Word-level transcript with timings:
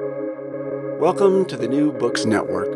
Welcome 0.00 1.44
to 1.44 1.56
the 1.56 1.68
New 1.68 1.92
Books 1.92 2.24
Network. 2.24 2.66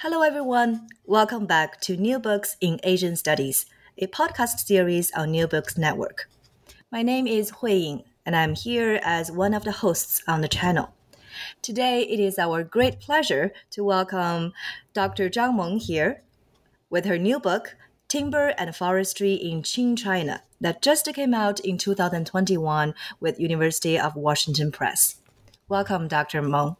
Hello, 0.00 0.20
everyone. 0.20 0.88
Welcome 1.06 1.46
back 1.46 1.80
to 1.82 1.96
New 1.96 2.18
Books 2.18 2.58
in 2.60 2.80
Asian 2.82 3.16
Studies, 3.16 3.64
a 3.96 4.08
podcast 4.08 4.58
series 4.58 5.10
on 5.12 5.30
New 5.30 5.46
Books 5.46 5.78
Network. 5.78 6.28
My 6.92 7.00
name 7.02 7.26
is 7.26 7.48
Hui 7.48 7.72
Ying, 7.72 8.04
and 8.26 8.36
I'm 8.36 8.54
here 8.54 9.00
as 9.02 9.32
one 9.32 9.54
of 9.54 9.64
the 9.64 9.72
hosts 9.72 10.22
on 10.28 10.42
the 10.42 10.48
channel. 10.48 10.92
Today, 11.62 12.02
it 12.02 12.20
is 12.20 12.38
our 12.38 12.62
great 12.62 13.00
pleasure 13.00 13.52
to 13.70 13.82
welcome 13.82 14.52
Dr. 14.92 15.30
Zhang 15.30 15.56
Meng 15.56 15.78
here 15.78 16.22
with 16.90 17.06
her 17.06 17.16
new 17.16 17.40
book, 17.40 17.74
Timber 18.08 18.48
and 18.58 18.76
Forestry 18.76 19.32
in 19.32 19.62
Qing 19.62 19.96
China, 19.96 20.42
that 20.60 20.82
just 20.82 21.08
came 21.14 21.34
out 21.34 21.60
in 21.60 21.78
2021 21.78 22.94
with 23.18 23.40
University 23.40 23.98
of 23.98 24.16
Washington 24.16 24.70
Press. 24.70 25.16
Welcome, 25.68 26.08
Dr. 26.08 26.42
Meng. 26.42 26.76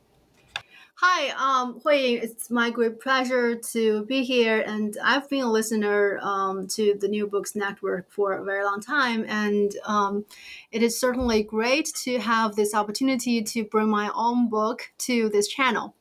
Hi, 1.02 1.30
um, 1.30 1.80
Hui 1.83 2.19
It's 2.21 2.51
my 2.51 2.69
great 2.69 3.01
pleasure 3.01 3.57
to 3.57 4.05
be 4.05 4.23
here, 4.23 4.61
and 4.61 4.98
I've 5.02 5.30
been 5.30 5.45
a 5.45 5.51
listener 5.51 6.19
um, 6.21 6.66
to 6.69 6.95
the 7.01 7.09
New 7.09 7.27
Books 7.27 7.57
Network 7.57 8.12
for 8.12 8.35
a 8.35 8.45
very 8.45 8.65
long 8.65 8.83
time, 8.83 9.24
and 9.27 9.74
um, 9.87 10.27
it 10.73 10.83
is 10.83 11.01
certainly 11.01 11.43
great 11.43 11.87
to 12.05 12.19
have 12.19 12.55
this 12.55 12.74
opportunity 12.74 13.43
to 13.43 13.65
bring 13.65 13.88
my 13.88 14.10
own 14.15 14.51
book 14.51 14.93
to 14.99 15.30
this 15.30 15.49
channel. 15.49 15.95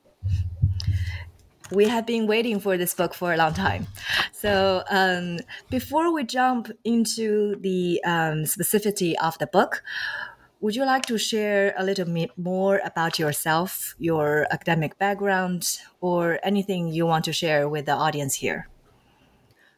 We 1.72 1.88
have 1.88 2.05
been 2.05 2.26
waiting 2.26 2.59
for 2.59 2.78
this 2.78 2.94
book 2.96 3.14
for 3.14 3.34
a 3.34 3.38
long 3.38 3.54
time. 3.54 3.88
So, 4.32 4.84
um, 4.90 5.38
before 5.70 6.12
we 6.12 6.23
jump 6.23 6.72
into 6.84 7.55
the 7.58 8.02
um, 8.04 8.45
specificity 8.45 9.14
of 9.22 9.38
the 9.38 9.48
book, 9.48 9.84
would 10.62 10.76
you 10.76 10.86
like 10.86 11.05
to 11.05 11.18
share 11.18 11.73
a 11.78 11.84
little 11.84 12.05
bit 12.05 12.32
more 12.38 12.82
about 12.84 13.20
yourself, 13.20 13.95
your 14.00 14.48
academic 14.52 14.98
background, 14.98 15.80
or 16.02 16.40
anything 16.44 16.88
you 16.88 17.06
want 17.06 17.25
to 17.25 17.34
share 17.34 17.70
with 17.70 17.86
the 17.86 17.94
audience 17.94 18.36
here? 18.36 18.67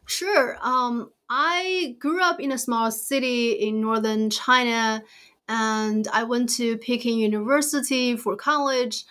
Sure. 0.05 0.57
Um, 0.61 1.11
I 1.29 1.95
grew 1.99 2.21
up 2.21 2.39
in 2.39 2.51
a 2.51 2.57
small 2.57 2.91
city 2.91 3.51
in 3.51 3.81
northern 3.81 4.29
China, 4.29 5.03
and 5.47 6.07
I 6.11 6.23
went 6.23 6.49
to 6.55 6.77
Peking 6.77 7.19
University 7.19 8.15
for 8.15 8.35
college, 8.35 9.03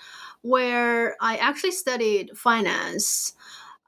where 0.42 1.16
I 1.20 1.36
actually 1.36 1.72
studied 1.72 2.36
finance. 2.36 3.34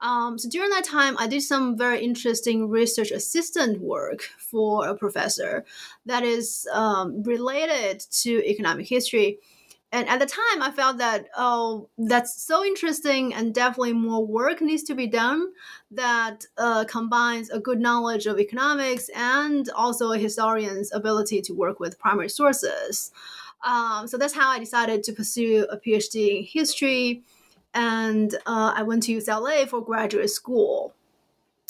Um, 0.01 0.37
so 0.37 0.49
during 0.49 0.69
that 0.71 0.83
time, 0.83 1.15
I 1.17 1.27
did 1.27 1.43
some 1.43 1.77
very 1.77 2.03
interesting 2.03 2.69
research 2.69 3.11
assistant 3.11 3.79
work 3.79 4.23
for 4.37 4.87
a 4.87 4.95
professor 4.95 5.63
that 6.05 6.23
is 6.23 6.67
um, 6.73 7.23
related 7.23 8.01
to 8.23 8.45
economic 8.45 8.87
history. 8.87 9.39
And 9.93 10.09
at 10.09 10.19
the 10.19 10.25
time, 10.25 10.61
I 10.61 10.71
felt 10.71 10.97
that, 10.97 11.27
oh, 11.37 11.87
that's 11.99 12.41
so 12.41 12.65
interesting 12.65 13.33
and 13.33 13.53
definitely 13.53 13.93
more 13.93 14.25
work 14.25 14.59
needs 14.59 14.81
to 14.83 14.95
be 14.95 15.05
done 15.05 15.53
that 15.91 16.47
uh, 16.57 16.83
combines 16.85 17.51
a 17.51 17.59
good 17.59 17.79
knowledge 17.79 18.25
of 18.25 18.39
economics 18.39 19.09
and 19.15 19.69
also 19.69 20.11
a 20.11 20.17
historian's 20.17 20.91
ability 20.91 21.41
to 21.43 21.53
work 21.53 21.79
with 21.79 21.99
primary 21.99 22.29
sources. 22.29 23.11
Um, 23.63 24.07
so 24.07 24.17
that's 24.17 24.33
how 24.33 24.49
I 24.49 24.59
decided 24.59 25.03
to 25.03 25.13
pursue 25.13 25.65
a 25.69 25.77
PhD 25.77 26.39
in 26.39 26.43
history 26.43 27.23
and 27.73 28.33
uh, 28.45 28.73
I 28.75 28.83
went 28.83 29.03
to 29.03 29.17
UCLA 29.17 29.67
for 29.67 29.81
graduate 29.81 30.29
school. 30.29 30.93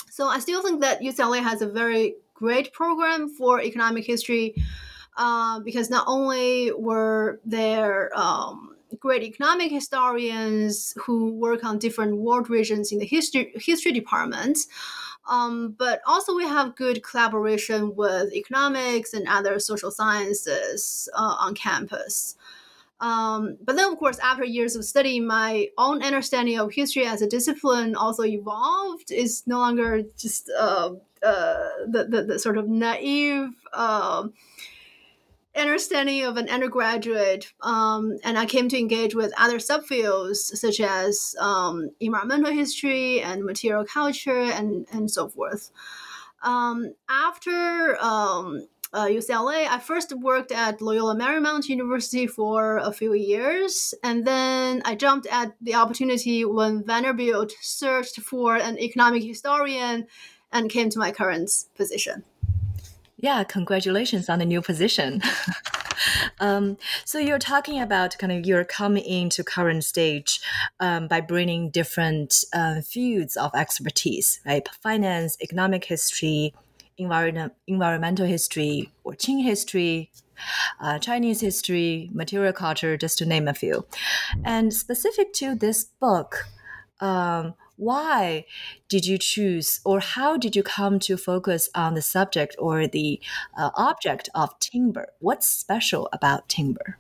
So 0.09 0.27
I 0.27 0.39
still 0.39 0.61
think 0.61 0.81
that 0.81 1.01
UCLA 1.01 1.41
has 1.41 1.61
a 1.61 1.67
very 1.67 2.15
great 2.33 2.73
program 2.73 3.29
for 3.29 3.61
economic 3.61 4.05
history 4.05 4.53
uh, 5.17 5.59
because 5.61 5.89
not 5.89 6.05
only 6.07 6.71
were 6.71 7.39
there 7.45 8.15
um, 8.17 8.75
great 8.99 9.23
economic 9.23 9.71
historians 9.71 10.93
who 10.97 11.31
work 11.33 11.63
on 11.63 11.79
different 11.79 12.17
world 12.17 12.49
regions 12.49 12.91
in 12.91 12.99
the 12.99 13.05
history 13.05 13.51
history 13.55 13.91
department. 13.91 14.59
Um, 15.29 15.75
but 15.77 16.01
also, 16.05 16.35
we 16.35 16.43
have 16.43 16.75
good 16.75 17.03
collaboration 17.03 17.95
with 17.95 18.33
economics 18.33 19.13
and 19.13 19.27
other 19.27 19.57
social 19.59 19.91
sciences 19.91 21.07
uh, 21.13 21.35
on 21.39 21.55
campus. 21.55 22.35
Um, 22.99 23.57
but 23.61 23.75
then, 23.75 23.91
of 23.91 23.97
course, 23.97 24.17
after 24.19 24.45
years 24.45 24.75
of 24.75 24.85
studying, 24.85 25.27
my 25.27 25.67
own 25.77 26.01
understanding 26.01 26.57
of 26.57 26.73
history 26.73 27.05
as 27.05 27.21
a 27.21 27.27
discipline 27.27 27.95
also 27.95 28.23
evolved. 28.23 29.11
It's 29.11 29.45
no 29.45 29.59
longer 29.59 30.03
just 30.17 30.49
uh, 30.57 30.91
uh, 31.21 31.69
the, 31.85 32.05
the, 32.09 32.23
the, 32.23 32.39
sort 32.39 32.57
of 32.57 32.69
naive 32.69 33.49
uh, 33.73 34.27
understanding 35.55 36.23
of 36.23 36.37
an 36.37 36.49
undergraduate. 36.49 37.53
Um, 37.61 38.17
and 38.23 38.37
I 38.37 38.45
came 38.45 38.69
to 38.69 38.77
engage 38.77 39.15
with 39.15 39.31
other 39.37 39.57
subfields 39.57 40.37
such 40.37 40.79
as 40.79 41.35
um, 41.39 41.91
environmental 41.99 42.51
history 42.51 43.21
and 43.21 43.43
material 43.43 43.85
culture 43.85 44.41
and, 44.41 44.87
and 44.91 45.09
so 45.09 45.29
forth. 45.29 45.71
Um, 46.43 46.93
after 47.07 47.97
um, 48.01 48.67
uh, 48.91 49.05
UCLA, 49.05 49.67
I 49.67 49.79
first 49.79 50.13
worked 50.13 50.51
at 50.51 50.81
Loyola 50.81 51.15
Marymount 51.15 51.67
University 51.67 52.27
for 52.27 52.77
a 52.77 52.91
few 52.91 53.13
years, 53.13 53.93
and 54.03 54.25
then 54.25 54.81
I 54.85 54.95
jumped 54.95 55.25
at 55.27 55.53
the 55.61 55.75
opportunity 55.75 56.45
when 56.45 56.83
Vanderbilt 56.85 57.53
searched 57.61 58.19
for 58.19 58.55
an 58.55 58.77
economic 58.77 59.23
historian 59.23 60.05
and 60.51 60.69
came 60.69 60.89
to 60.89 60.99
my 60.99 61.11
current 61.11 61.49
position. 61.75 62.23
Yeah, 63.23 63.45
congratulations 63.45 64.27
on 64.27 64.39
the 64.39 64.45
new 64.45 64.61
position. 64.61 65.21
um, 66.41 66.77
so 67.05 67.19
you're 67.19 67.39
talking 67.39 67.79
about 67.79 68.17
kind 68.17 68.33
of 68.33 68.45
you're 68.45 68.65
coming 68.65 69.05
into 69.05 69.45
current 69.45 69.85
stage 69.85 70.41
um, 70.81 71.07
by 71.07 71.21
bringing 71.21 71.69
different 71.69 72.43
uh, 72.53 72.81
fields 72.81 73.37
of 73.37 73.55
expertise, 73.55 74.41
right? 74.45 74.67
Finance, 74.81 75.37
economic 75.41 75.85
history, 75.85 76.53
environment, 76.97 77.53
environmental 77.65 78.25
history 78.25 78.91
or 79.05 79.13
Qing 79.13 79.41
history, 79.41 80.11
uh, 80.81 80.99
Chinese 80.99 81.39
history, 81.39 82.09
material 82.11 82.51
culture, 82.51 82.97
just 82.97 83.17
to 83.19 83.25
name 83.25 83.47
a 83.47 83.53
few. 83.53 83.85
And 84.43 84.73
specific 84.73 85.31
to 85.35 85.55
this 85.55 85.85
book, 85.85 86.49
um, 86.99 87.53
why 87.75 88.45
did 88.87 89.05
you 89.05 89.17
choose 89.17 89.79
or 89.83 89.99
how 89.99 90.37
did 90.37 90.55
you 90.55 90.63
come 90.63 90.99
to 90.99 91.17
focus 91.17 91.69
on 91.73 91.93
the 91.93 92.01
subject 92.01 92.55
or 92.59 92.87
the 92.87 93.19
uh, 93.57 93.71
object 93.75 94.29
of 94.35 94.57
timber? 94.59 95.09
What's 95.19 95.49
special 95.49 96.09
about 96.13 96.49
timber? 96.49 96.97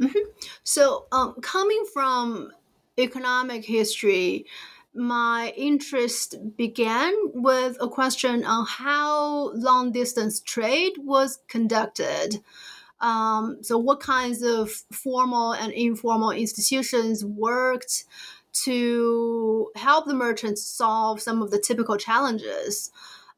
Mm-hmm. 0.00 0.30
So, 0.62 1.06
um, 1.12 1.34
coming 1.42 1.84
from 1.92 2.52
economic 2.98 3.64
history, 3.64 4.46
my 4.94 5.52
interest 5.56 6.36
began 6.56 7.14
with 7.34 7.76
a 7.80 7.88
question 7.88 8.44
on 8.44 8.66
how 8.66 9.52
long 9.52 9.92
distance 9.92 10.40
trade 10.40 10.92
was 10.98 11.38
conducted. 11.48 12.42
Um, 13.00 13.58
so, 13.62 13.78
what 13.78 14.00
kinds 14.00 14.42
of 14.42 14.70
formal 14.90 15.52
and 15.52 15.72
informal 15.72 16.30
institutions 16.30 17.24
worked 17.24 18.04
to 18.52 19.70
help 19.76 20.06
the 20.06 20.14
merchants 20.14 20.62
solve 20.62 21.20
some 21.20 21.42
of 21.42 21.50
the 21.50 21.58
typical 21.58 21.96
challenges, 21.96 22.90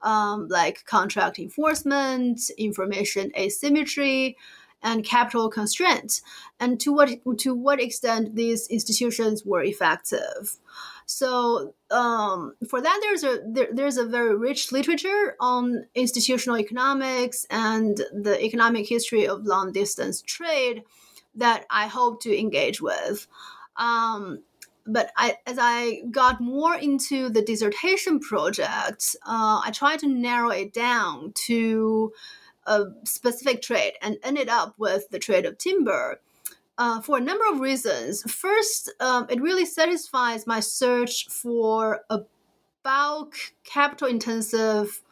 um, 0.03 0.49
like 0.49 0.85
contract 0.85 1.39
enforcement, 1.39 2.41
information 2.59 3.31
asymmetry, 3.37 4.37
and 4.83 5.05
capital 5.05 5.49
constraints, 5.49 6.23
and 6.59 6.81
to 6.81 6.93
what 6.93 7.11
to 7.39 7.55
what 7.55 7.81
extent 7.81 8.35
these 8.35 8.67
institutions 8.67 9.45
were 9.45 9.63
effective. 9.63 10.59
So 11.07 11.75
um, 11.91 12.55
for 12.69 12.81
that, 12.81 12.99
there's 13.03 13.23
a 13.23 13.41
there, 13.47 13.69
there's 13.73 13.97
a 13.97 14.07
very 14.07 14.37
rich 14.37 14.73
literature 14.73 15.37
on 15.39 15.87
institutional 15.95 16.59
economics 16.59 17.47
and 17.51 17.97
the 18.13 18.43
economic 18.45 18.89
history 18.89 19.27
of 19.27 19.47
long 19.47 19.73
distance 19.73 20.23
trade 20.23 20.83
that 21.35 21.65
I 21.71 21.87
hope 21.87 22.21
to 22.23 22.39
engage 22.39 22.81
with. 22.81 23.27
Um, 23.77 24.43
but 24.87 25.13
I, 25.17 25.37
as 25.47 25.59
I 25.61 26.03
got 26.11 26.41
more 26.41 26.75
into 26.75 27.29
the 27.29 27.43
dissertation 27.43 28.21
project, 28.21 29.17
uh, 29.27 29.61
I 29.65 29.71
tried 29.73 30.01
to 30.01 30.09
narrow 30.09 30.51
it 30.51 30.73
down 30.73 31.33
to 31.47 32.13
a 32.67 32.85
specific 33.05 33.63
trade 33.63 33.95
and 34.03 34.19
ended 34.23 34.49
up 34.49 34.75
with 34.79 35.09
the 35.11 35.19
trade 35.19 35.47
of 35.47 35.59
timber 35.59 36.21
uh, 36.79 37.01
for 37.01 37.19
a 37.19 37.21
number 37.21 37.45
of 37.51 37.61
reasons. 37.61 38.23
First, 38.31 38.93
um, 39.01 39.27
it 39.29 39.41
really 39.41 39.67
satisfies 39.67 40.47
my 40.47 40.61
search 40.61 41.29
for 41.29 42.01
a 42.11 42.21
bulk, 42.83 43.35
capital 43.65 44.09
intensive, 44.09 45.03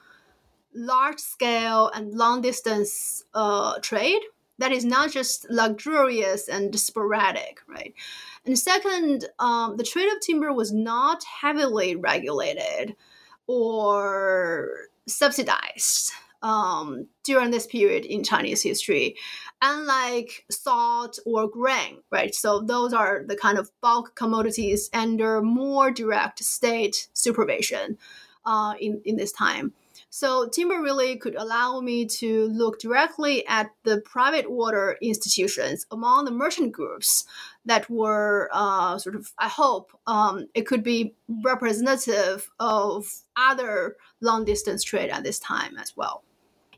large 0.74 1.18
scale, 1.18 1.90
and 1.94 2.14
long 2.14 2.40
distance 2.40 3.24
uh, 3.34 3.78
trade 3.80 4.22
that 4.60 4.72
is 4.72 4.84
not 4.84 5.10
just 5.10 5.46
luxurious 5.50 6.48
and 6.48 6.78
sporadic, 6.78 7.60
right? 7.66 7.94
And 8.44 8.58
second, 8.58 9.26
um, 9.38 9.76
the 9.76 9.84
trade 9.84 10.12
of 10.12 10.20
timber 10.20 10.52
was 10.52 10.72
not 10.72 11.24
heavily 11.24 11.96
regulated 11.96 12.94
or 13.46 14.68
subsidized 15.06 16.12
um, 16.42 17.06
during 17.22 17.50
this 17.50 17.66
period 17.66 18.04
in 18.04 18.22
Chinese 18.22 18.62
history, 18.62 19.16
unlike 19.62 20.44
salt 20.50 21.18
or 21.26 21.48
grain, 21.48 21.98
right? 22.10 22.34
So 22.34 22.60
those 22.60 22.92
are 22.92 23.24
the 23.26 23.36
kind 23.36 23.58
of 23.58 23.70
bulk 23.80 24.14
commodities 24.14 24.88
under 24.92 25.42
more 25.42 25.90
direct 25.90 26.42
state 26.44 27.08
supervision 27.12 27.98
uh, 28.44 28.74
in, 28.78 29.00
in 29.04 29.16
this 29.16 29.32
time. 29.32 29.72
So 30.08 30.48
timber 30.48 30.80
really 30.80 31.16
could 31.16 31.34
allow 31.34 31.80
me 31.80 32.06
to 32.06 32.46
look 32.46 32.80
directly 32.80 33.46
at 33.46 33.70
the 33.84 34.00
private 34.00 34.46
order 34.46 34.96
institutions 35.02 35.86
among 35.90 36.24
the 36.24 36.30
merchant 36.30 36.72
groups 36.72 37.24
that 37.64 37.88
were 37.90 38.48
uh, 38.52 38.98
sort 38.98 39.14
of, 39.14 39.32
I 39.38 39.48
hope, 39.48 39.92
um, 40.06 40.48
it 40.54 40.66
could 40.66 40.82
be 40.82 41.14
representative 41.44 42.50
of 42.58 43.06
other 43.36 43.96
long 44.20 44.44
distance 44.44 44.82
trade 44.82 45.10
at 45.10 45.22
this 45.22 45.38
time 45.38 45.76
as 45.78 45.96
well. 45.96 46.24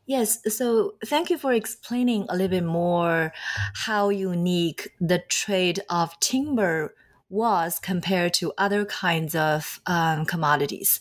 Yes, 0.06 0.40
so 0.54 0.94
thank 1.06 1.30
you 1.30 1.38
for 1.38 1.52
explaining 1.52 2.26
a 2.28 2.32
little 2.32 2.48
bit 2.48 2.64
more 2.64 3.32
how 3.74 4.08
unique 4.08 4.90
the 5.00 5.22
trade 5.28 5.80
of 5.88 6.18
timber 6.18 6.94
was 7.32 7.78
compared 7.78 8.34
to 8.34 8.52
other 8.58 8.84
kinds 8.84 9.34
of 9.34 9.80
um, 9.86 10.26
commodities. 10.26 11.00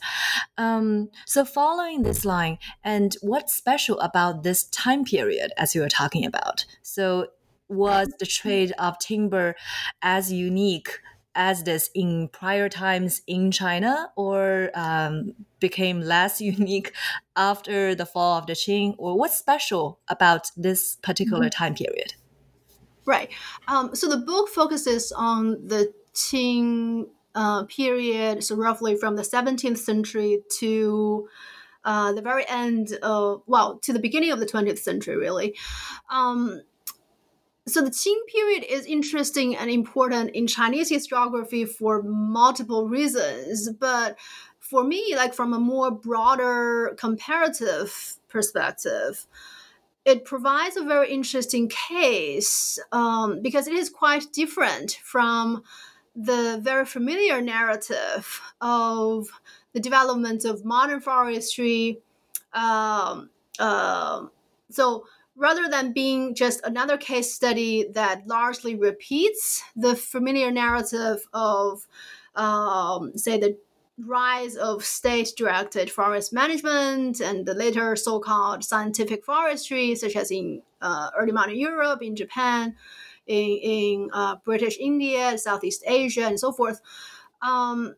Um, 0.58 1.10
so, 1.26 1.44
following 1.44 2.04
this 2.04 2.24
line, 2.26 2.58
and 2.84 3.16
what's 3.22 3.54
special 3.54 4.00
about 4.00 4.44
this 4.44 4.64
time 4.64 5.04
period 5.04 5.52
as 5.58 5.76
you 5.76 5.82
were 5.82 5.90
talking 5.90 6.26
about? 6.26 6.66
So, 6.82 7.28
was 7.68 8.08
the 8.18 8.26
trade 8.26 8.72
of 8.80 8.98
timber 9.00 9.56
as 10.02 10.32
unique 10.32 11.00
as 11.36 11.64
this 11.64 11.90
in 11.94 12.28
prior 12.30 12.68
times 12.70 13.22
in 13.28 13.52
China, 13.52 14.12
or 14.16 14.72
um, 14.74 15.34
became 15.60 16.00
less 16.00 16.40
unique 16.56 16.94
after 17.36 17.94
the 17.94 18.06
fall 18.06 18.38
of 18.38 18.48
the 18.48 18.54
Qing, 18.54 18.96
or 18.98 19.18
what's 19.18 19.38
special 19.38 20.00
about 20.08 20.50
this 20.56 20.96
particular 21.04 21.48
mm-hmm. 21.48 21.64
time 21.64 21.76
period? 21.76 22.14
Right. 23.06 23.30
Um, 23.68 23.96
so 23.96 24.08
the 24.08 24.18
book 24.18 24.48
focuses 24.50 25.12
on 25.12 25.68
the 25.68 25.92
Qing 26.14 27.08
uh, 27.36 27.64
period, 27.66 28.44
so 28.44 28.56
roughly 28.56 28.96
from 28.96 29.16
the 29.16 29.22
17th 29.22 29.78
century 29.78 30.42
to 30.60 31.28
uh, 31.84 32.12
the 32.14 32.22
very 32.22 32.48
end 32.48 32.94
of, 33.02 33.42
well, 33.48 33.80
to 33.80 33.94
the 33.94 34.00
beginning 34.00 34.32
of 34.32 34.40
the 34.40 34.46
20th 34.46 34.80
century, 34.80 35.18
really. 35.18 35.56
Um, 36.10 36.62
so 37.68 37.82
the 37.82 37.92
Qing 37.92 38.18
period 38.28 38.66
is 38.68 38.86
interesting 38.86 39.56
and 39.56 39.70
important 39.70 40.32
in 40.32 40.48
Chinese 40.48 40.92
historiography 40.92 41.68
for 41.68 42.02
multiple 42.04 42.88
reasons, 42.88 43.70
but 43.70 44.18
for 44.60 44.84
me, 44.84 45.16
like 45.16 45.34
from 45.34 45.54
a 45.54 45.60
more 45.60 45.92
broader 45.92 46.96
comparative 46.98 48.18
perspective, 48.30 49.26
it 50.06 50.26
provides 50.26 50.78
a 50.78 50.84
very 50.84 51.12
interesting 51.12 51.70
case 51.70 52.80
um, 52.92 53.42
because 53.42 53.68
it 53.68 53.74
is 53.74 53.90
quite 53.90 54.32
different 54.34 55.00
from 55.04 55.64
the 56.16 56.60
very 56.62 56.86
familiar 56.86 57.42
narrative 57.42 58.42
of 58.60 59.28
the 59.74 59.80
development 59.80 60.46
of 60.46 60.66
modern 60.66 61.00
forestry. 61.00 62.00
Um, 62.54 63.30
uh, 63.60 64.26
so 64.70 65.06
rather 65.36 65.68
than 65.70 65.94
being 65.94 66.36
just 66.36 66.62
another 66.64 66.98
case 66.98 67.34
study 67.34 67.88
that 67.94 68.28
largely 68.28 68.76
repeats 68.76 69.64
the 69.76 69.96
familiar 69.96 70.52
narrative 70.52 71.26
of, 71.34 71.88
um, 72.36 73.18
say, 73.18 73.40
the 73.40 73.58
rise 73.98 74.56
of 74.56 74.84
state 74.84 75.32
directed 75.38 75.90
forest 75.90 76.34
management 76.34 77.20
and 77.22 77.46
the 77.46 77.54
later 77.54 77.96
so 77.96 78.20
called 78.20 78.64
scientific 78.64 79.24
forestry, 79.24 79.96
such 79.96 80.16
as 80.16 80.32
in 80.32 80.62
uh, 80.82 81.10
early 81.18 81.32
modern 81.32 81.56
Europe, 81.58 82.02
in 82.02 82.16
Japan, 82.16 82.76
in, 83.32 83.60
in 83.64 84.10
uh, 84.14 84.36
British 84.44 84.78
India, 84.80 85.38
Southeast 85.38 85.84
Asia, 85.88 86.26
and 86.26 86.40
so 86.40 86.52
forth, 86.52 86.82
um, 87.42 87.96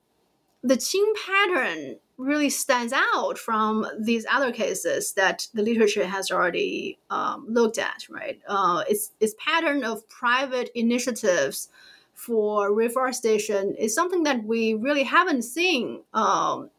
the 0.62 0.76
Qing 0.76 1.14
pattern 1.26 1.98
really 2.18 2.50
stands 2.50 2.94
out 2.94 3.38
from 3.38 3.86
these 4.00 4.26
other 4.32 4.52
cases 4.52 5.14
that 5.14 5.48
the 5.54 5.64
literature 5.64 6.06
has 6.06 6.32
already 6.32 7.00
um, 7.10 7.46
looked 7.50 7.80
at, 7.80 8.06
right? 8.10 8.40
Uh, 8.48 8.84
its, 8.88 9.12
its 9.20 9.34
pattern 9.44 9.84
of 9.84 10.08
private 10.08 10.70
initiatives 10.76 11.70
for 12.14 12.74
reforestation 12.74 13.76
is 13.76 13.96
something 13.96 14.24
that 14.24 14.44
we 14.44 14.76
really 14.76 15.04
haven't 15.04 15.42
seen 15.42 16.02
um, 16.14 16.70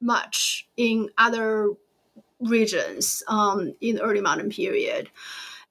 much 0.00 0.66
in 0.76 1.10
other 1.18 1.68
regions 2.40 3.22
um, 3.28 3.74
in 3.80 3.96
the 3.96 4.02
early 4.02 4.20
modern 4.20 4.50
period. 4.50 5.10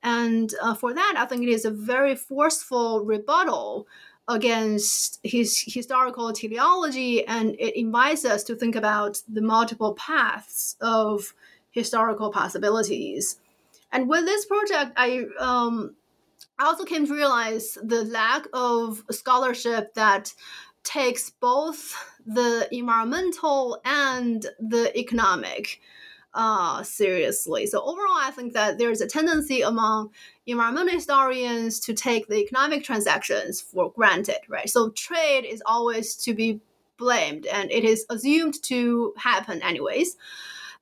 And 0.04 0.54
uh, 0.62 0.74
for 0.74 0.94
that, 0.94 1.16
I 1.18 1.26
think 1.26 1.44
it 1.44 1.50
is 1.50 1.66
a 1.66 1.72
very 1.72 2.16
forceful 2.16 3.06
rebuttal 3.06 3.88
against 4.28 5.20
his 5.24 5.64
historical 5.68 6.32
teleology, 6.32 7.26
and 7.26 7.56
it 7.60 7.78
invites 7.78 8.26
us 8.26 8.44
to 8.46 8.56
think 8.56 8.76
about 8.76 9.22
the 9.28 9.42
multiple 9.42 9.94
paths 9.96 10.78
of 10.82 11.34
historical 11.72 12.32
possibilities. 12.32 13.40
And 13.92 14.08
with 14.08 14.26
this 14.26 14.46
project, 14.46 14.94
I 14.96 15.26
um, 15.40 15.96
I 16.58 16.66
also 16.66 16.86
came 16.86 17.06
to 17.08 17.14
realize 17.14 17.78
the 17.84 18.04
lack 18.06 18.46
of 18.54 19.04
scholarship 19.12 19.94
that 19.96 20.34
takes 20.84 21.30
both 21.30 21.96
the 22.26 22.68
environmental 22.72 23.82
and 23.86 24.46
the 24.60 24.98
economic 24.98 25.82
uh, 26.34 26.84
seriously. 26.84 27.66
So 27.66 27.82
overall, 27.82 28.18
I 28.18 28.32
think 28.32 28.54
that 28.54 28.78
there's 28.78 29.02
a 29.02 29.08
tendency 29.08 29.62
among 29.62 30.12
environmental 30.46 30.94
historians 30.94 31.80
to 31.82 31.94
take 31.94 32.28
the 32.28 32.38
economic 32.38 32.84
transactions 32.84 33.62
for 33.62 33.92
granted, 33.92 34.40
right? 34.48 34.70
So 34.70 34.90
trade 34.92 35.46
is 35.46 35.62
always 35.66 36.16
to 36.18 36.34
be 36.34 36.62
blamed, 36.98 37.46
and 37.48 37.72
it 37.72 37.84
is 37.84 38.06
assumed 38.10 38.62
to 38.64 39.14
happen 39.18 39.62
anyways. 39.62 40.18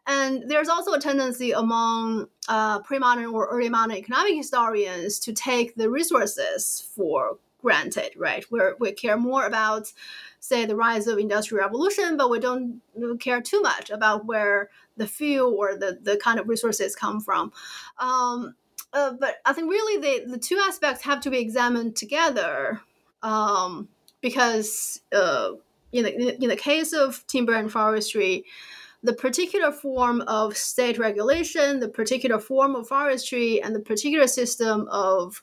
And 0.05 0.49
there's 0.49 0.69
also 0.69 0.93
a 0.93 0.99
tendency 0.99 1.51
among 1.51 2.27
uh, 2.47 2.79
pre-modern 2.79 3.27
or 3.27 3.47
early 3.47 3.69
modern 3.69 3.95
economic 3.95 4.35
historians 4.35 5.19
to 5.19 5.33
take 5.33 5.75
the 5.75 5.89
resources 5.89 6.89
for 6.95 7.37
granted, 7.61 8.11
right? 8.15 8.43
Where 8.49 8.75
we 8.79 8.91
care 8.91 9.17
more 9.17 9.45
about, 9.45 9.91
say, 10.39 10.65
the 10.65 10.75
rise 10.75 11.07
of 11.07 11.19
industrial 11.19 11.63
revolution, 11.63 12.17
but 12.17 12.29
we 12.29 12.39
don't 12.39 12.81
care 13.19 13.41
too 13.41 13.61
much 13.61 13.89
about 13.89 14.25
where 14.25 14.69
the 14.99 15.07
fuel 15.07 15.55
or 15.55 15.75
the, 15.75 15.97
the 16.01 16.17
kind 16.17 16.39
of 16.39 16.47
resources 16.47 16.95
come 16.95 17.19
from. 17.19 17.51
Um, 17.97 18.53
uh, 18.93 19.13
but 19.19 19.37
I 19.45 19.53
think 19.53 19.69
really 19.69 20.01
the, 20.01 20.31
the 20.31 20.37
two 20.37 20.59
aspects 20.67 21.03
have 21.03 21.21
to 21.21 21.31
be 21.31 21.39
examined 21.39 21.95
together 21.95 22.81
um, 23.23 23.87
because 24.21 25.01
uh, 25.13 25.51
in, 25.91 26.03
the, 26.03 26.43
in 26.43 26.49
the 26.49 26.55
case 26.55 26.93
of 26.93 27.25
timber 27.27 27.53
and 27.53 27.71
forestry, 27.71 28.45
the 29.01 29.13
particular 29.13 29.71
form 29.71 30.21
of 30.21 30.57
state 30.57 30.97
regulation, 30.97 31.79
the 31.79 31.87
particular 31.87 32.39
form 32.39 32.75
of 32.75 32.87
forestry, 32.87 33.61
and 33.61 33.73
the 33.73 33.79
particular 33.79 34.27
system 34.27 34.87
of 34.91 35.41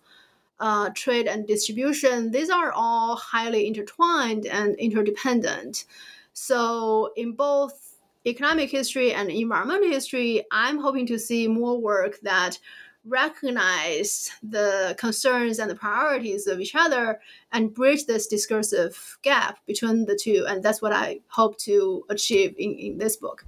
uh, 0.60 0.90
trade 0.94 1.26
and 1.26 1.46
distribution, 1.46 2.30
these 2.30 2.50
are 2.50 2.72
all 2.72 3.16
highly 3.16 3.66
intertwined 3.66 4.46
and 4.46 4.74
interdependent. 4.76 5.84
So, 6.32 7.12
in 7.16 7.32
both 7.32 7.95
economic 8.26 8.70
history 8.70 9.12
and 9.12 9.30
environmental 9.30 9.88
history, 9.88 10.44
I'm 10.50 10.78
hoping 10.78 11.06
to 11.06 11.18
see 11.18 11.46
more 11.48 11.80
work 11.80 12.18
that 12.22 12.58
recognize 13.04 14.30
the 14.42 14.96
concerns 14.98 15.60
and 15.60 15.70
the 15.70 15.76
priorities 15.76 16.48
of 16.48 16.58
each 16.58 16.74
other 16.74 17.20
and 17.52 17.72
bridge 17.72 18.06
this 18.06 18.26
discursive 18.26 19.18
gap 19.22 19.58
between 19.64 20.06
the 20.06 20.18
two. 20.20 20.44
And 20.48 20.62
that's 20.62 20.82
what 20.82 20.92
I 20.92 21.20
hope 21.28 21.56
to 21.58 22.04
achieve 22.10 22.54
in, 22.58 22.74
in 22.74 22.98
this 22.98 23.16
book. 23.16 23.44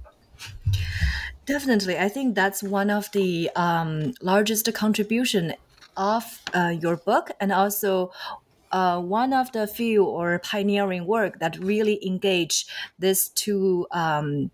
Definitely. 1.45 1.97
I 1.97 2.07
think 2.07 2.35
that's 2.35 2.63
one 2.63 2.89
of 2.89 3.11
the 3.11 3.49
um, 3.55 4.13
largest 4.21 4.73
contribution 4.73 5.55
of 5.97 6.23
uh, 6.53 6.73
your 6.79 6.95
book 6.95 7.31
and 7.41 7.51
also 7.51 8.11
uh, 8.71 9.01
one 9.01 9.33
of 9.33 9.51
the 9.51 9.67
few 9.67 10.05
or 10.05 10.39
pioneering 10.39 11.05
work 11.05 11.39
that 11.39 11.57
really 11.57 12.05
engage 12.05 12.65
these 12.99 13.29
two 13.29 13.87
um, 13.91 14.51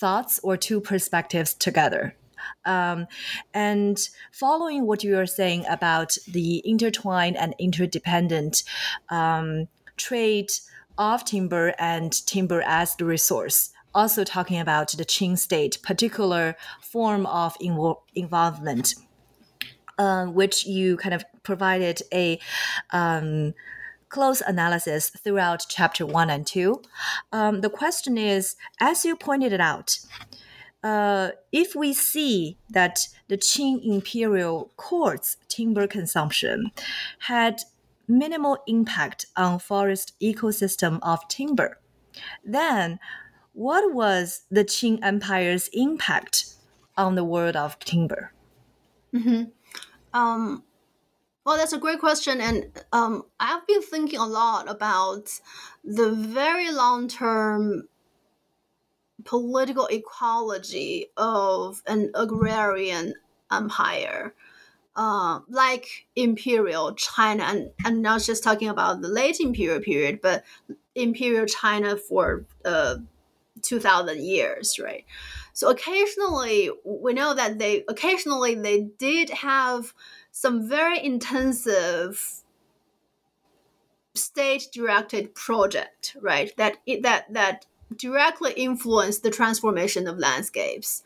thoughts 0.00 0.40
or 0.42 0.56
two 0.56 0.80
perspectives 0.80 1.54
together. 1.54 2.16
Um, 2.64 3.06
and 3.52 3.98
following 4.32 4.86
what 4.86 5.04
you 5.04 5.18
are 5.18 5.26
saying 5.26 5.66
about 5.68 6.16
the 6.26 6.62
intertwined 6.64 7.36
and 7.36 7.54
interdependent 7.58 8.62
um, 9.10 9.68
trade 9.98 10.50
of 10.96 11.24
timber 11.24 11.74
and 11.78 12.12
timber 12.26 12.62
as 12.66 12.96
the 12.96 13.04
resource, 13.04 13.70
also 13.94 14.24
talking 14.24 14.58
about 14.58 14.92
the 14.92 15.04
Qing 15.04 15.38
state, 15.38 15.78
particular 15.82 16.56
form 16.80 17.26
of 17.26 17.58
invo- 17.58 18.00
involvement, 18.14 18.94
uh, 19.98 20.26
which 20.26 20.66
you 20.66 20.96
kind 20.96 21.14
of 21.14 21.24
provided 21.42 22.00
a 22.12 22.38
um, 22.90 23.54
close 24.10 24.42
analysis 24.42 25.08
throughout 25.08 25.64
chapter 25.68 26.04
one 26.04 26.28
and 26.28 26.46
two. 26.46 26.82
Um, 27.32 27.62
the 27.62 27.70
question 27.70 28.18
is, 28.18 28.56
as 28.80 29.04
you 29.04 29.16
pointed 29.16 29.60
out, 29.60 29.98
uh, 30.82 31.30
if 31.52 31.74
we 31.74 31.92
see 31.92 32.58
that 32.68 33.08
the 33.28 33.38
Qing 33.38 33.84
imperial 33.84 34.72
court's 34.76 35.36
timber 35.48 35.86
consumption 35.86 36.70
had 37.20 37.60
minimal 38.08 38.58
impact 38.66 39.26
on 39.36 39.58
forest 39.58 40.14
ecosystem 40.20 40.98
of 41.02 41.26
timber, 41.28 41.78
then 42.44 42.98
what 43.52 43.92
was 43.92 44.42
the 44.50 44.64
Qing 44.64 44.98
Empire's 45.02 45.68
impact 45.72 46.54
on 46.96 47.14
the 47.14 47.24
world 47.24 47.56
of 47.56 47.78
timber? 47.78 48.32
Mm-hmm. 49.14 49.44
Um, 50.12 50.64
well, 51.44 51.56
that's 51.56 51.72
a 51.72 51.78
great 51.78 52.00
question, 52.00 52.40
and 52.40 52.66
um, 52.92 53.24
I've 53.38 53.66
been 53.66 53.82
thinking 53.82 54.18
a 54.18 54.26
lot 54.26 54.68
about 54.68 55.40
the 55.82 56.10
very 56.10 56.70
long 56.70 57.08
term 57.08 57.88
political 59.24 59.86
ecology 59.90 61.06
of 61.16 61.82
an 61.86 62.10
agrarian 62.14 63.14
empire. 63.50 64.34
Uh, 64.96 65.38
like 65.48 66.06
imperial 66.16 66.94
China, 66.94 67.44
and 67.44 67.70
I'm 67.84 68.02
not 68.02 68.20
just 68.22 68.42
talking 68.42 68.68
about 68.68 69.00
the 69.00 69.08
late 69.08 69.38
imperial 69.40 69.80
period, 69.80 70.20
but 70.20 70.44
imperial 70.94 71.46
China 71.46 71.96
for 71.96 72.44
uh, 72.64 72.96
2000 73.62 74.20
years, 74.20 74.78
right? 74.78 75.04
So 75.52 75.70
occasionally, 75.70 76.70
we 76.84 77.12
know 77.12 77.34
that 77.34 77.58
they 77.58 77.84
occasionally 77.88 78.56
they 78.56 78.82
did 78.98 79.30
have 79.30 79.94
some 80.30 80.68
very 80.68 81.02
intensive 81.04 82.42
state 84.14 84.68
directed 84.72 85.34
project, 85.34 86.16
right? 86.20 86.56
That 86.56 86.78
that 87.02 87.32
that 87.32 87.66
directly 87.96 88.52
influence 88.52 89.18
the 89.18 89.30
transformation 89.30 90.06
of 90.06 90.18
landscapes. 90.18 91.02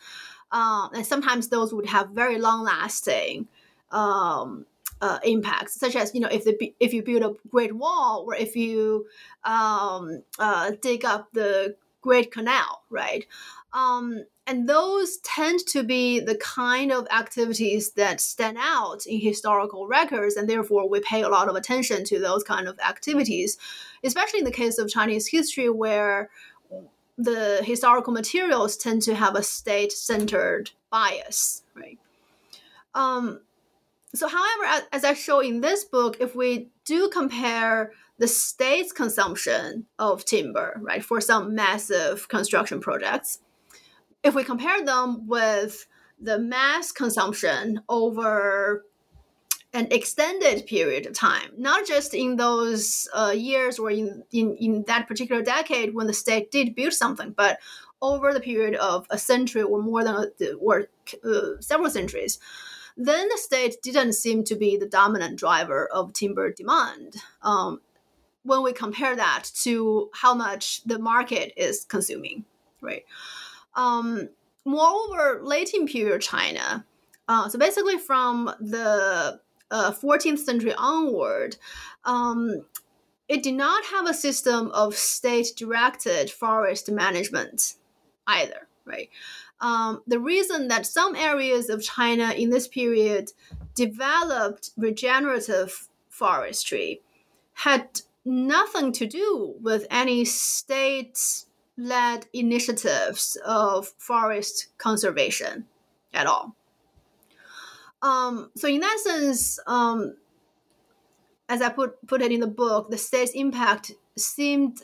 Um, 0.53 0.91
and 0.95 1.07
sometimes 1.07 1.49
those 1.49 1.73
would 1.75 1.87
have 1.87 2.11
very 2.11 2.39
long 2.39 2.65
lasting 2.65 3.49
um, 3.91 4.67
uh, 5.01 5.19
impacts, 5.25 5.79
such 5.79 5.97
as 5.97 6.15
you 6.15 6.21
know 6.21 6.29
if 6.29 6.45
the 6.45 6.75
if 6.81 6.93
you 6.93 7.03
build 7.03 7.23
a 7.23 7.49
great 7.49 7.75
wall 7.75 8.25
or 8.27 8.35
if 8.35 8.55
you 8.55 9.07
um, 9.45 10.23
uh, 10.39 10.73
dig 10.81 11.05
up 11.05 11.29
the 11.33 11.77
Great 12.01 12.31
Canal, 12.31 12.83
right? 12.91 13.27
Um, 13.73 14.25
and 14.47 14.69
those 14.69 15.17
tend 15.19 15.61
to 15.69 15.83
be 15.83 16.21
the 16.21 16.37
kind 16.37 16.93
of 16.93 17.07
activities 17.11 17.93
that 17.93 18.21
stand 18.21 18.59
out 18.61 19.07
in 19.07 19.21
historical 19.21 19.87
records, 19.87 20.37
and 20.37 20.49
therefore 20.49 20.89
we 20.89 21.01
pay 21.01 21.23
a 21.23 21.29
lot 21.29 21.49
of 21.49 21.57
attention 21.57 22.05
to 22.05 22.19
those 22.19 22.45
kind 22.45 22.69
of 22.69 22.79
activities, 22.81 23.57
especially 24.03 24.41
in 24.41 24.45
the 24.45 24.51
case 24.51 24.79
of 24.79 24.91
Chinese 24.91 25.29
history, 25.29 25.71
where 25.71 26.31
the 27.17 27.63
historical 27.65 28.13
materials 28.13 28.77
tend 28.77 29.01
to 29.03 29.15
have 29.15 29.35
a 29.35 29.43
state 29.43 29.93
centered 29.93 30.73
bias, 30.91 31.63
right? 31.75 31.99
Um, 32.95 33.41
so, 34.15 34.29
however, 34.29 34.87
as 34.93 35.05
I 35.05 35.15
show 35.15 35.41
in 35.41 35.61
this 35.61 35.85
book, 35.85 36.19
if 36.21 36.37
we 36.37 36.69
do 36.85 37.09
compare 37.09 37.93
the 38.19 38.29
state's 38.29 38.93
consumption 38.93 39.87
of 39.99 40.25
timber, 40.25 40.79
right, 40.81 41.05
for 41.05 41.21
some 41.21 41.55
massive 41.55 42.29
construction 42.29 42.81
projects, 42.81 43.41
if 44.25 44.35
we 44.35 44.43
compare 44.43 44.85
them 44.85 45.29
with 45.29 45.87
the 46.21 46.39
mass 46.39 46.91
consumption 46.91 47.83
over 47.89 48.85
an 49.75 49.89
extended 49.91 50.67
period 50.67 51.05
of 51.05 51.13
time, 51.15 51.51
not 51.59 51.87
just 51.87 52.15
in 52.15 52.37
those 52.37 53.09
uh, 53.13 53.35
years 53.37 53.79
or 53.79 53.91
in, 53.91 54.23
in, 54.33 54.57
in 54.57 54.85
that 54.87 55.07
particular 55.07 55.43
decade 55.43 55.95
when 55.95 56.07
the 56.07 56.15
state 56.15 56.51
did 56.51 56.75
build 56.75 56.93
something, 56.93 57.33
but 57.33 57.59
over 58.01 58.33
the 58.33 58.41
period 58.41 58.77
of 58.77 59.07
a 59.11 59.19
century 59.19 59.63
or 59.63 59.83
more 59.83 60.05
than 60.05 60.15
a, 60.15 60.53
or 60.55 60.89
uh, 61.25 61.61
several 61.61 61.91
centuries, 61.91 62.39
then 62.97 63.29
the 63.29 63.39
state 63.39 63.77
didn't 63.83 64.13
seem 64.13 64.45
to 64.45 64.55
be 64.55 64.77
the 64.77 64.89
dominant 64.89 65.39
driver 65.39 65.89
of 65.93 66.13
timber 66.13 66.53
demand. 66.53 67.17
Um, 67.43 67.81
when 68.45 68.63
we 68.63 68.73
compare 68.73 69.17
that 69.17 69.51
to 69.63 70.11
how 70.15 70.35
much 70.35 70.85
the 70.85 70.99
market 70.99 71.53
is 71.57 71.85
consuming, 71.85 72.45
right? 72.81 73.05
Um, 73.77 74.29
moreover, 74.65 75.41
late 75.43 75.75
imperial 75.75 76.19
China, 76.19 76.85
uh, 77.29 77.49
so 77.49 77.59
basically 77.59 77.99
from 77.99 78.51
the 78.61 79.41
uh, 79.71 79.93
14th 79.93 80.39
century 80.39 80.75
onward, 80.75 81.57
um, 82.05 82.65
it 83.29 83.43
did 83.43 83.55
not 83.55 83.85
have 83.87 84.07
a 84.07 84.15
system 84.15 84.71
of 84.73 84.95
state 84.95 85.49
directed 85.57 86.31
forest 86.31 86.91
management 86.91 87.75
either, 88.27 88.69
right? 88.85 89.09
Um, 89.61 90.03
the 90.07 90.19
reason 90.19 90.69
that 90.69 90.87
some 90.87 91.17
areas 91.17 91.71
of 91.71 91.83
China 91.83 92.33
in 92.33 92.51
this 92.51 92.69
period 92.69 93.33
developed 93.75 94.71
regenerative 94.77 95.89
forestry 96.09 97.01
had 97.55 98.03
nothing 98.25 98.93
to 98.93 99.07
do 99.07 99.55
with 99.61 99.87
any 99.91 100.25
state 100.25 101.45
led 101.77 102.27
initiatives 102.33 103.37
of 103.45 103.89
forest 103.99 104.69
conservation 104.79 105.67
at 106.13 106.27
all. 106.27 106.55
Um, 108.03 108.51
so 108.57 108.69
in 108.69 108.81
that 108.81 108.99
sense, 109.03 109.59
um, 109.67 110.17
as 111.49 111.63
I 111.63 111.71
put 111.71 112.07
put 112.07 112.23
it 112.23 112.33
in 112.33 112.41
the 112.41 112.47
book, 112.47 112.91
the 112.91 112.99
state's 112.99 113.33
impact 113.33 113.93
seemed 114.17 114.83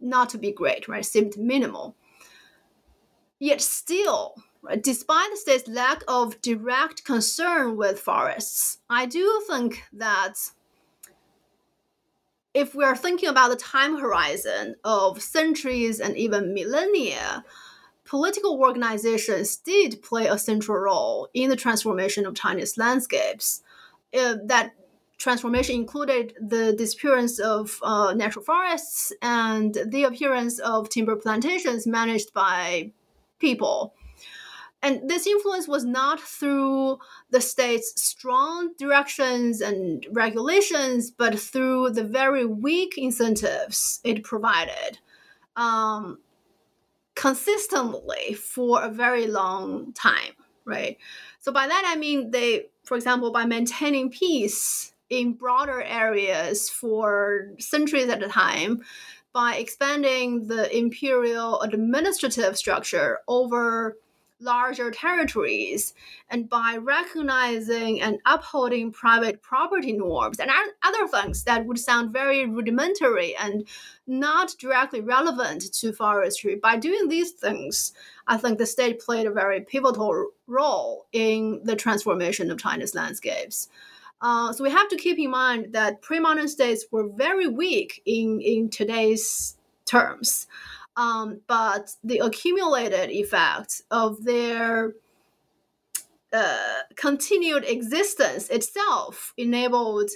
not 0.00 0.28
to 0.30 0.38
be 0.38 0.52
great, 0.52 0.88
right? 0.88 1.04
Seemed 1.04 1.36
minimal. 1.36 1.94
Yet 3.38 3.60
still, 3.60 4.34
right, 4.62 4.82
despite 4.82 5.30
the 5.30 5.36
state's 5.36 5.68
lack 5.68 6.02
of 6.08 6.40
direct 6.42 7.04
concern 7.04 7.76
with 7.76 8.00
forests, 8.00 8.78
I 8.88 9.06
do 9.06 9.42
think 9.48 9.82
that 9.92 10.34
if 12.54 12.74
we 12.74 12.84
are 12.84 12.96
thinking 12.96 13.28
about 13.28 13.50
the 13.50 13.56
time 13.56 13.98
horizon 13.98 14.74
of 14.84 15.22
centuries 15.22 16.00
and 16.00 16.16
even 16.16 16.54
millennia, 16.54 17.44
political 18.04 18.58
organizations 18.60 19.56
did 19.56 20.02
play 20.02 20.26
a 20.26 20.38
central 20.38 20.78
role 20.78 21.28
in 21.32 21.48
the 21.48 21.56
transformation 21.56 22.26
of 22.26 22.34
Chinese 22.34 22.76
landscapes. 22.76 23.62
Uh, 24.12 24.34
that 24.44 24.72
transformation 25.18 25.76
included 25.76 26.34
the 26.40 26.72
disappearance 26.72 27.38
of 27.38 27.78
uh, 27.82 28.12
natural 28.14 28.44
forests 28.44 29.12
and 29.22 29.78
the 29.86 30.02
appearance 30.04 30.58
of 30.58 30.88
timber 30.88 31.14
plantations 31.14 31.86
managed 31.86 32.32
by 32.32 32.90
people. 33.38 33.94
And 34.82 35.08
this 35.08 35.26
influence 35.26 35.68
was 35.68 35.84
not 35.84 36.20
through 36.20 36.98
the 37.30 37.40
state's 37.40 38.00
strong 38.00 38.72
directions 38.78 39.60
and 39.60 40.06
regulations, 40.10 41.10
but 41.10 41.38
through 41.38 41.90
the 41.90 42.04
very 42.04 42.46
weak 42.46 42.96
incentives 42.96 44.00
it 44.04 44.24
provided. 44.24 44.98
Um, 45.56 46.18
consistently 47.14 48.32
for 48.34 48.82
a 48.82 48.88
very 48.88 49.26
long 49.26 49.92
time, 49.92 50.32
right? 50.64 50.96
So 51.40 51.52
by 51.52 51.66
that 51.66 51.84
I 51.86 51.96
mean 51.96 52.30
they, 52.30 52.68
for 52.84 52.96
example, 52.96 53.30
by 53.30 53.44
maintaining 53.44 54.10
peace 54.10 54.92
in 55.10 55.34
broader 55.34 55.82
areas 55.82 56.70
for 56.70 57.50
centuries 57.58 58.08
at 58.08 58.22
a 58.22 58.28
time, 58.28 58.80
by 59.32 59.56
expanding 59.56 60.46
the 60.46 60.74
imperial 60.76 61.60
administrative 61.60 62.56
structure 62.56 63.18
over 63.28 63.96
larger 64.40 64.90
territories 64.90 65.94
and 66.28 66.48
by 66.48 66.76
recognizing 66.80 68.00
and 68.00 68.18
upholding 68.26 68.92
private 68.92 69.42
property 69.42 69.92
norms 69.92 70.38
and 70.38 70.50
other 70.82 71.06
things 71.08 71.44
that 71.44 71.66
would 71.66 71.78
sound 71.78 72.12
very 72.12 72.46
rudimentary 72.46 73.36
and 73.36 73.66
not 74.06 74.54
directly 74.58 75.00
relevant 75.00 75.72
to 75.72 75.92
forestry. 75.92 76.56
By 76.56 76.76
doing 76.76 77.08
these 77.08 77.32
things, 77.32 77.92
I 78.26 78.36
think 78.36 78.58
the 78.58 78.66
state 78.66 79.00
played 79.00 79.26
a 79.26 79.32
very 79.32 79.60
pivotal 79.60 80.30
role 80.46 81.06
in 81.12 81.60
the 81.64 81.76
transformation 81.76 82.50
of 82.50 82.58
China's 82.58 82.94
landscapes. 82.94 83.68
Uh, 84.22 84.52
so 84.52 84.62
we 84.62 84.70
have 84.70 84.88
to 84.88 84.96
keep 84.96 85.18
in 85.18 85.30
mind 85.30 85.72
that 85.72 86.02
pre-modern 86.02 86.48
states 86.48 86.84
were 86.90 87.08
very 87.08 87.46
weak 87.46 88.02
in, 88.04 88.40
in 88.40 88.68
today's 88.68 89.56
terms 89.86 90.46
um, 91.00 91.40
but 91.46 91.94
the 92.04 92.18
accumulated 92.18 93.08
effect 93.08 93.80
of 93.90 94.22
their 94.22 94.92
uh, 96.30 96.80
continued 96.94 97.64
existence 97.64 98.50
itself 98.50 99.32
enabled 99.38 100.10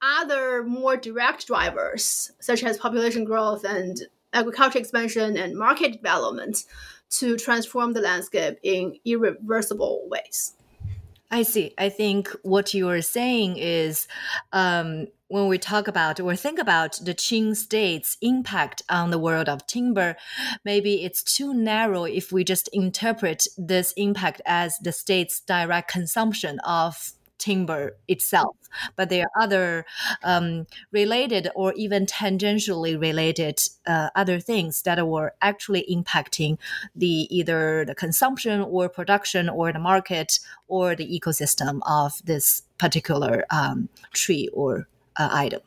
other 0.00 0.62
more 0.62 0.96
direct 0.96 1.48
drivers, 1.48 2.30
such 2.38 2.62
as 2.62 2.78
population 2.78 3.24
growth 3.24 3.64
and 3.64 4.02
agriculture 4.32 4.78
expansion 4.78 5.36
and 5.36 5.58
market 5.58 5.94
development, 5.94 6.58
to 7.08 7.36
transform 7.36 7.92
the 7.92 8.00
landscape 8.00 8.56
in 8.62 8.94
irreversible 9.04 10.06
ways. 10.08 10.54
I 11.30 11.42
see. 11.42 11.74
I 11.78 11.88
think 11.90 12.28
what 12.42 12.74
you 12.74 12.88
are 12.88 13.02
saying 13.02 13.56
is 13.56 14.08
um, 14.52 15.06
when 15.28 15.46
we 15.46 15.58
talk 15.58 15.86
about 15.86 16.18
or 16.18 16.34
think 16.34 16.58
about 16.58 16.98
the 17.04 17.14
Qing 17.14 17.54
state's 17.54 18.16
impact 18.20 18.82
on 18.88 19.10
the 19.10 19.18
world 19.18 19.48
of 19.48 19.64
timber, 19.66 20.16
maybe 20.64 21.04
it's 21.04 21.22
too 21.22 21.54
narrow 21.54 22.02
if 22.04 22.32
we 22.32 22.42
just 22.42 22.68
interpret 22.72 23.46
this 23.56 23.92
impact 23.96 24.42
as 24.44 24.76
the 24.78 24.90
state's 24.90 25.40
direct 25.40 25.88
consumption 25.88 26.58
of 26.60 27.12
timber 27.40 27.96
itself, 28.06 28.56
but 28.94 29.08
there 29.08 29.24
are 29.24 29.42
other 29.42 29.86
um, 30.22 30.66
related 30.92 31.48
or 31.56 31.72
even 31.74 32.06
tangentially 32.06 33.00
related 33.00 33.60
uh, 33.86 34.10
other 34.14 34.38
things 34.38 34.82
that 34.82 35.04
were 35.06 35.34
actually 35.42 35.84
impacting 35.90 36.58
the 36.94 37.26
either 37.34 37.84
the 37.84 37.94
consumption 37.94 38.60
or 38.60 38.88
production 38.88 39.48
or 39.48 39.72
the 39.72 39.80
market 39.80 40.38
or 40.68 40.94
the 40.94 41.08
ecosystem 41.20 41.80
of 41.88 42.22
this 42.24 42.62
particular 42.78 43.44
um, 43.50 43.88
tree 44.12 44.48
or 44.52 44.86
uh, 45.16 45.28
item. 45.32 45.60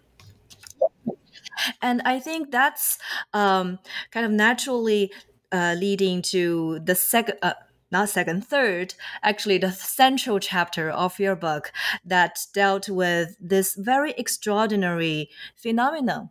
And 1.82 2.02
I 2.06 2.20
think 2.20 2.52
that's 2.52 2.98
um, 3.34 3.80
kind 4.12 4.26
of 4.26 4.32
naturally 4.32 5.12
uh, 5.52 5.76
leading 5.78 6.22
to 6.24 6.80
the 6.84 6.96
second 6.96 7.38
uh, 7.42 7.54
not 7.94 8.10
second, 8.10 8.46
third, 8.46 8.96
actually 9.22 9.60
the 9.60 9.72
central 9.72 10.40
chapter 10.40 10.90
of 10.90 11.20
your 11.20 11.36
book 11.36 11.72
that 12.04 12.40
dealt 12.54 12.90
with 12.90 13.38
this 13.40 13.76
very 13.76 14.12
extraordinary 14.18 15.30
phenomenon, 15.56 16.30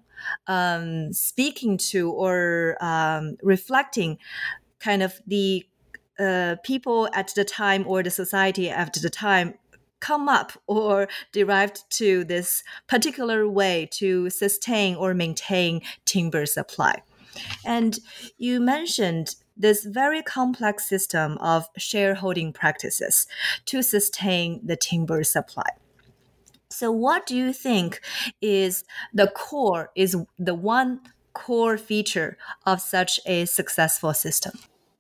um, 0.49 1.13
speaking 1.13 1.79
to 1.79 2.11
or 2.11 2.77
um, 2.81 3.37
reflecting 3.43 4.19
kind 4.81 5.03
of 5.03 5.23
the 5.27 5.65
uh, 6.19 6.57
people 6.63 7.09
at 7.15 7.33
the 7.35 7.45
time 7.45 7.85
or 7.87 8.03
the 8.03 8.11
society 8.11 8.69
at 8.69 8.93
the 8.95 9.09
time 9.09 9.55
come 10.01 10.29
up 10.29 10.53
or 10.67 11.09
derived 11.33 11.89
to 11.91 12.25
this 12.25 12.65
particular 12.89 13.49
way 13.49 13.89
to 13.93 14.29
sustain 14.29 14.97
or 14.97 15.15
maintain 15.15 15.81
timber 16.05 16.45
supply. 16.45 17.01
And 17.65 17.99
you 18.37 18.61
mentioned 18.61 19.37
this 19.63 19.85
very 19.85 20.23
complex 20.23 20.89
system 20.89 21.39
of 21.39 21.69
shareholding 21.79 22.53
practices 22.53 23.27
to 23.67 23.83
sustain 23.83 24.61
the 24.63 24.77
timber 24.77 25.25
supply. 25.25 25.71
So, 26.69 26.91
what 26.91 27.27
do 27.27 27.37
you 27.37 27.53
think 27.53 28.01
is 28.41 28.85
the 29.15 29.29
core, 29.29 29.91
is 29.95 30.17
the 30.39 30.55
one 30.55 31.01
core 31.33 31.79
feature 31.79 32.37
of 32.67 32.81
such 32.81 33.21
a 33.25 33.45
successful 33.45 34.15
system? 34.15 34.53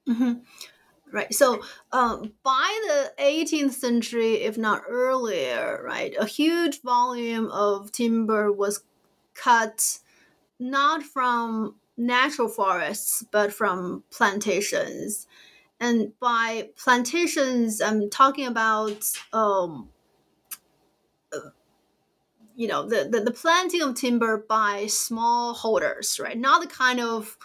Mm-hmm. 0.08 0.32
Right. 1.10 1.34
So, 1.34 1.62
um, 1.92 2.32
by 2.42 2.80
the 2.86 3.12
18th 3.22 3.72
century, 3.72 4.34
if 4.42 4.56
not 4.56 4.82
earlier, 4.88 5.82
right, 5.84 6.14
a 6.18 6.24
huge 6.24 6.80
volume 6.82 7.50
of 7.50 7.92
timber 7.92 8.50
was 8.50 8.84
cut 9.34 9.98
not 10.58 11.02
from 11.02 11.76
natural 11.96 12.48
forests, 12.48 13.24
but 13.30 13.52
from 13.52 14.04
plantations. 14.10 15.26
And 15.80 16.12
by 16.20 16.70
plantations, 16.76 17.80
I'm 17.80 18.08
talking 18.08 18.46
about, 18.46 19.04
um, 19.32 19.88
uh, 21.32 21.50
you 22.54 22.68
know, 22.68 22.88
the, 22.88 23.08
the, 23.10 23.20
the 23.20 23.32
planting 23.32 23.82
of 23.82 23.94
timber 23.94 24.44
by 24.48 24.86
small 24.86 25.54
holders, 25.54 26.20
right? 26.20 26.38
Not 26.38 26.62
the 26.62 26.68
kind 26.68 27.00
of 27.00 27.36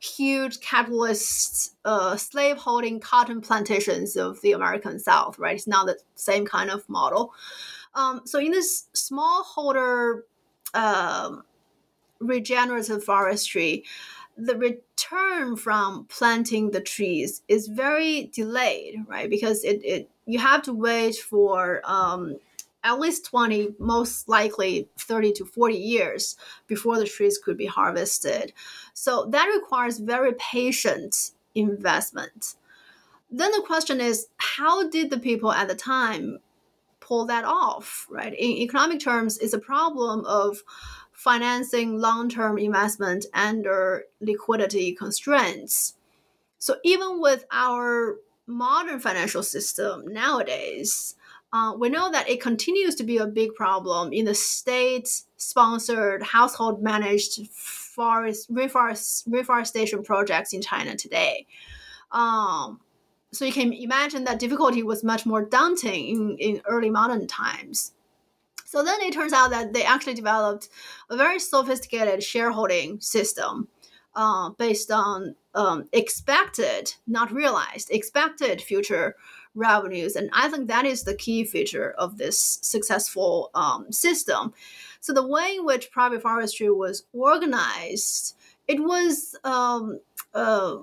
huge 0.00 0.60
capitalist 0.60 1.74
uh, 1.84 2.16
slave 2.16 2.58
holding 2.58 3.00
cotton 3.00 3.40
plantations 3.40 4.16
of 4.16 4.40
the 4.42 4.52
American 4.52 4.98
South, 4.98 5.38
right? 5.38 5.54
It's 5.54 5.66
not 5.66 5.86
the 5.86 5.98
same 6.14 6.44
kind 6.44 6.70
of 6.70 6.86
model. 6.88 7.32
Um, 7.94 8.22
so 8.24 8.38
in 8.38 8.50
this 8.50 8.88
smallholder 8.92 10.22
um, 10.74 11.44
regenerative 12.20 13.04
forestry, 13.04 13.84
the 14.36 14.56
return 14.56 15.56
from 15.56 16.06
planting 16.06 16.70
the 16.70 16.80
trees 16.80 17.42
is 17.48 17.68
very 17.68 18.30
delayed, 18.32 19.04
right? 19.06 19.30
Because 19.30 19.64
it, 19.64 19.80
it 19.84 20.10
you 20.26 20.38
have 20.38 20.62
to 20.62 20.72
wait 20.72 21.16
for 21.16 21.82
um, 21.84 22.36
at 22.82 22.98
least 22.98 23.24
20, 23.26 23.74
most 23.78 24.28
likely 24.28 24.88
30 24.98 25.32
to 25.32 25.44
40 25.44 25.74
years 25.74 26.36
before 26.66 26.98
the 26.98 27.06
trees 27.06 27.38
could 27.38 27.56
be 27.56 27.66
harvested. 27.66 28.52
So 28.92 29.26
that 29.30 29.46
requires 29.46 29.98
very 29.98 30.34
patient 30.34 31.32
investment. 31.54 32.56
Then 33.30 33.50
the 33.52 33.62
question 33.66 34.00
is 34.00 34.28
how 34.36 34.88
did 34.88 35.10
the 35.10 35.18
people 35.18 35.50
at 35.52 35.68
the 35.68 35.74
time 35.74 36.38
pull 37.00 37.26
that 37.26 37.44
off, 37.44 38.06
right? 38.10 38.32
In 38.32 38.50
economic 38.50 39.00
terms, 39.00 39.38
it's 39.38 39.52
a 39.52 39.58
problem 39.58 40.24
of 40.26 40.62
financing 41.14 41.98
long 41.98 42.28
term 42.28 42.58
investment 42.58 43.24
under 43.32 44.04
liquidity 44.20 44.92
constraints. 44.92 45.94
So, 46.58 46.76
even 46.84 47.20
with 47.20 47.44
our 47.50 48.16
modern 48.46 49.00
financial 49.00 49.42
system 49.42 50.12
nowadays, 50.12 51.14
uh, 51.52 51.72
we 51.78 51.88
know 51.88 52.10
that 52.10 52.28
it 52.28 52.40
continues 52.40 52.96
to 52.96 53.04
be 53.04 53.18
a 53.18 53.26
big 53.26 53.54
problem 53.54 54.12
in 54.12 54.24
the 54.24 54.34
state 54.34 55.08
sponsored, 55.36 56.22
household 56.22 56.82
managed 56.82 57.46
forest, 57.48 58.52
reforest, 58.52 59.22
reforestation 59.28 60.02
projects 60.02 60.52
in 60.52 60.60
China 60.60 60.96
today. 60.96 61.46
Um, 62.10 62.80
so 63.30 63.44
you 63.44 63.52
can 63.52 63.72
imagine 63.72 64.24
that 64.24 64.38
difficulty 64.38 64.82
was 64.82 65.04
much 65.04 65.26
more 65.26 65.44
daunting 65.44 66.08
in, 66.08 66.36
in 66.38 66.62
early 66.66 66.90
modern 66.90 67.26
times. 67.26 67.92
So 68.74 68.82
then 68.82 69.00
it 69.02 69.14
turns 69.14 69.32
out 69.32 69.50
that 69.50 69.72
they 69.72 69.84
actually 69.84 70.14
developed 70.14 70.68
a 71.08 71.16
very 71.16 71.38
sophisticated 71.38 72.24
shareholding 72.24 73.00
system 73.00 73.68
uh, 74.16 74.50
based 74.50 74.90
on 74.90 75.36
um, 75.54 75.88
expected, 75.92 76.92
not 77.06 77.30
realized, 77.30 77.92
expected 77.92 78.60
future 78.60 79.14
revenues. 79.54 80.16
And 80.16 80.28
I 80.32 80.48
think 80.48 80.66
that 80.66 80.86
is 80.86 81.04
the 81.04 81.14
key 81.14 81.44
feature 81.44 81.94
of 81.96 82.18
this 82.18 82.58
successful 82.62 83.52
um, 83.54 83.92
system. 83.92 84.52
So 84.98 85.12
the 85.12 85.24
way 85.24 85.54
in 85.56 85.64
which 85.64 85.92
private 85.92 86.22
forestry 86.22 86.68
was 86.68 87.04
organized, 87.12 88.36
it 88.66 88.80
was 88.80 89.36
um, 89.44 90.00
uh, 90.34 90.78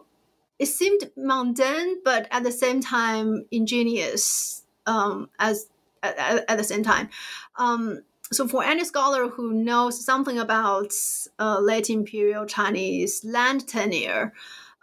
it 0.59 0.67
seemed 0.67 1.11
mundane, 1.17 2.01
but 2.05 2.29
at 2.31 2.43
the 2.43 2.53
same 2.53 2.79
time 2.79 3.47
ingenious 3.51 4.63
um, 4.85 5.29
as 5.39 5.67
at, 6.03 6.45
at, 6.49 6.57
the 6.57 6.63
same 6.63 6.83
time. 6.83 7.09
Um, 7.57 8.01
so 8.31 8.47
for 8.47 8.63
any 8.63 8.83
scholar 8.85 9.27
who 9.27 9.51
knows 9.51 10.03
something 10.03 10.39
about 10.39 10.93
uh, 11.39 11.59
late 11.59 11.89
imperial 11.89 12.45
Chinese 12.45 13.23
land 13.25 13.67
tenure, 13.67 14.33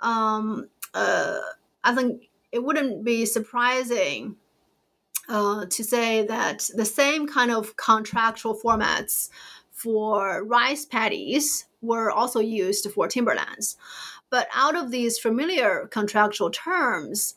um, 0.00 0.68
uh, 0.94 1.38
I 1.84 1.94
think 1.94 2.28
it 2.52 2.62
wouldn't 2.62 3.04
be 3.04 3.24
surprising 3.24 4.36
uh, 5.28 5.66
to 5.66 5.84
say 5.84 6.26
that 6.26 6.68
the 6.74 6.84
same 6.84 7.26
kind 7.26 7.50
of 7.50 7.76
contractual 7.76 8.58
formats 8.58 9.28
for 9.70 10.44
rice 10.44 10.84
paddies 10.84 11.66
were 11.80 12.10
also 12.10 12.40
used 12.40 12.90
for 12.90 13.08
timberlands. 13.08 13.76
But 14.30 14.48
out 14.54 14.76
of 14.76 14.90
these 14.90 15.18
familiar 15.18 15.88
contractual 15.90 16.50
terms, 16.50 17.34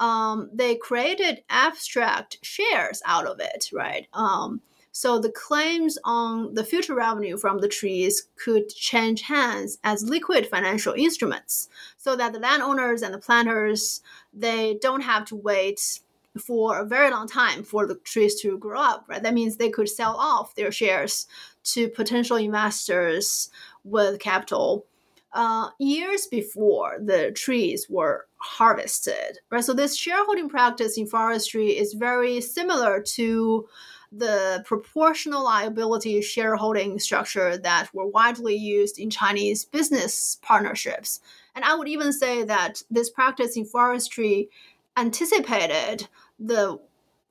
um, 0.00 0.50
they 0.52 0.74
created 0.76 1.44
abstract 1.50 2.38
shares 2.42 3.02
out 3.04 3.26
of 3.26 3.38
it, 3.38 3.68
right? 3.72 4.08
Um, 4.14 4.62
so 4.92 5.20
the 5.20 5.30
claims 5.30 5.98
on 6.04 6.54
the 6.54 6.64
future 6.64 6.94
revenue 6.96 7.36
from 7.36 7.58
the 7.58 7.68
trees 7.68 8.26
could 8.42 8.68
change 8.70 9.22
hands 9.22 9.78
as 9.84 10.02
liquid 10.02 10.48
financial 10.48 10.94
instruments, 10.94 11.68
so 11.96 12.16
that 12.16 12.32
the 12.32 12.40
landowners 12.40 13.02
and 13.02 13.14
the 13.14 13.18
planters 13.18 14.02
they 14.32 14.78
don't 14.80 15.02
have 15.02 15.26
to 15.26 15.36
wait 15.36 16.00
for 16.38 16.78
a 16.78 16.84
very 16.84 17.10
long 17.10 17.26
time 17.28 17.62
for 17.62 17.86
the 17.86 17.96
trees 17.96 18.40
to 18.40 18.58
grow 18.58 18.80
up. 18.80 19.04
Right? 19.08 19.22
That 19.22 19.34
means 19.34 19.56
they 19.56 19.70
could 19.70 19.88
sell 19.88 20.16
off 20.16 20.54
their 20.54 20.72
shares 20.72 21.28
to 21.64 21.88
potential 21.88 22.36
investors 22.36 23.50
with 23.84 24.18
capital 24.18 24.86
uh, 25.32 25.70
years 25.78 26.26
before 26.26 26.98
the 27.00 27.30
trees 27.32 27.86
were 27.88 28.26
harvested, 28.38 29.38
right? 29.50 29.64
So 29.64 29.72
this 29.72 29.96
shareholding 29.96 30.48
practice 30.48 30.98
in 30.98 31.06
forestry 31.06 31.68
is 31.68 31.94
very 31.94 32.40
similar 32.40 33.00
to 33.00 33.68
the 34.12 34.62
proportional 34.66 35.44
liability 35.44 36.20
shareholding 36.20 36.98
structure 36.98 37.56
that 37.58 37.94
were 37.94 38.06
widely 38.06 38.56
used 38.56 38.98
in 38.98 39.08
Chinese 39.08 39.64
business 39.64 40.38
partnerships. 40.42 41.20
And 41.54 41.64
I 41.64 41.76
would 41.76 41.86
even 41.86 42.12
say 42.12 42.42
that 42.44 42.82
this 42.90 43.08
practice 43.08 43.56
in 43.56 43.64
forestry 43.64 44.48
anticipated 44.96 46.08
the 46.40 46.80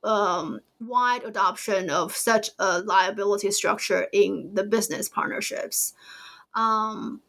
um, 0.03 0.61
wide 0.79 1.25
adoption 1.25 1.89
of 1.89 2.15
such 2.15 2.51
a 2.59 2.79
liability 2.79 3.51
structure 3.51 4.07
in 4.13 4.51
the 4.53 4.63
business 4.63 5.09
partnerships. 5.09 5.93
Um, 6.55 7.21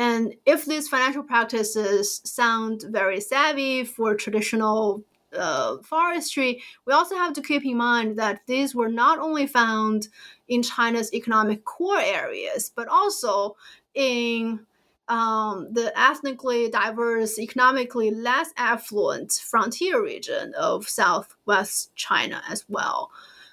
and 0.00 0.34
if 0.46 0.64
these 0.64 0.88
financial 0.88 1.22
practices 1.22 2.22
sound 2.24 2.84
very 2.88 3.20
savvy 3.20 3.84
for 3.84 4.14
traditional 4.14 5.04
uh, 5.36 5.76
forestry, 5.82 6.62
we 6.86 6.94
also 6.94 7.16
have 7.16 7.34
to 7.34 7.42
keep 7.42 7.66
in 7.66 7.76
mind 7.76 8.18
that 8.18 8.40
these 8.46 8.74
were 8.74 8.88
not 8.88 9.18
only 9.18 9.46
found 9.46 10.08
in 10.48 10.62
China's 10.62 11.12
economic 11.12 11.66
core 11.66 12.00
areas, 12.00 12.72
but 12.74 12.88
also 12.88 13.56
in 13.92 14.60
um, 15.08 15.68
the 15.70 15.92
ethnically 15.94 16.70
diverse, 16.70 17.38
economically 17.38 18.10
less 18.10 18.54
affluent 18.56 19.32
frontier 19.32 20.02
region 20.02 20.54
of 20.54 20.88
southwest 20.88 21.94
China 21.94 22.42
as 22.48 22.64
well. 22.70 23.10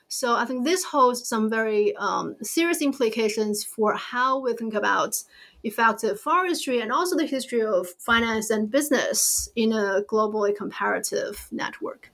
So 0.07 0.37
I 0.37 0.45
think 0.45 0.63
this 0.63 0.85
holds 0.85 1.27
some 1.27 1.49
very 1.49 1.93
um, 1.97 2.37
serious 2.41 2.81
implications 2.81 3.65
for 3.65 3.93
how 3.95 4.39
we 4.39 4.53
think 4.53 4.73
about 4.73 5.21
effective 5.63 6.19
forestry 6.19 6.81
and 6.81 6.91
also 6.91 7.15
the 7.15 7.25
history 7.25 7.61
of 7.61 7.87
finance 7.99 8.49
and 8.49 8.71
business 8.71 9.49
in 9.55 9.71
a 9.73 10.01
globally 10.09 10.55
comparative 10.55 11.47
network. 11.51 12.11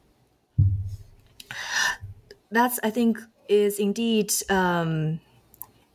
That's, 2.51 2.79
I 2.84 2.89
think, 2.89 3.19
is 3.49 3.79
indeed 3.79 4.34
um, 4.49 5.19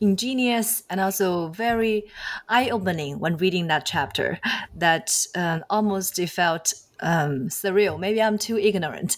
ingenious 0.00 0.82
and 0.90 1.00
also 1.00 1.48
very 1.48 2.04
eye-opening 2.48 3.18
when 3.18 3.37
reading 3.37 3.68
that 3.68 3.87
chapter. 3.87 4.38
That 4.74 5.26
um, 5.34 5.64
almost 5.70 6.18
it 6.18 6.30
felt 6.30 6.74
um, 7.00 7.48
surreal. 7.48 7.98
Maybe 7.98 8.22
I'm 8.22 8.38
too 8.38 8.58
ignorant. 8.58 9.16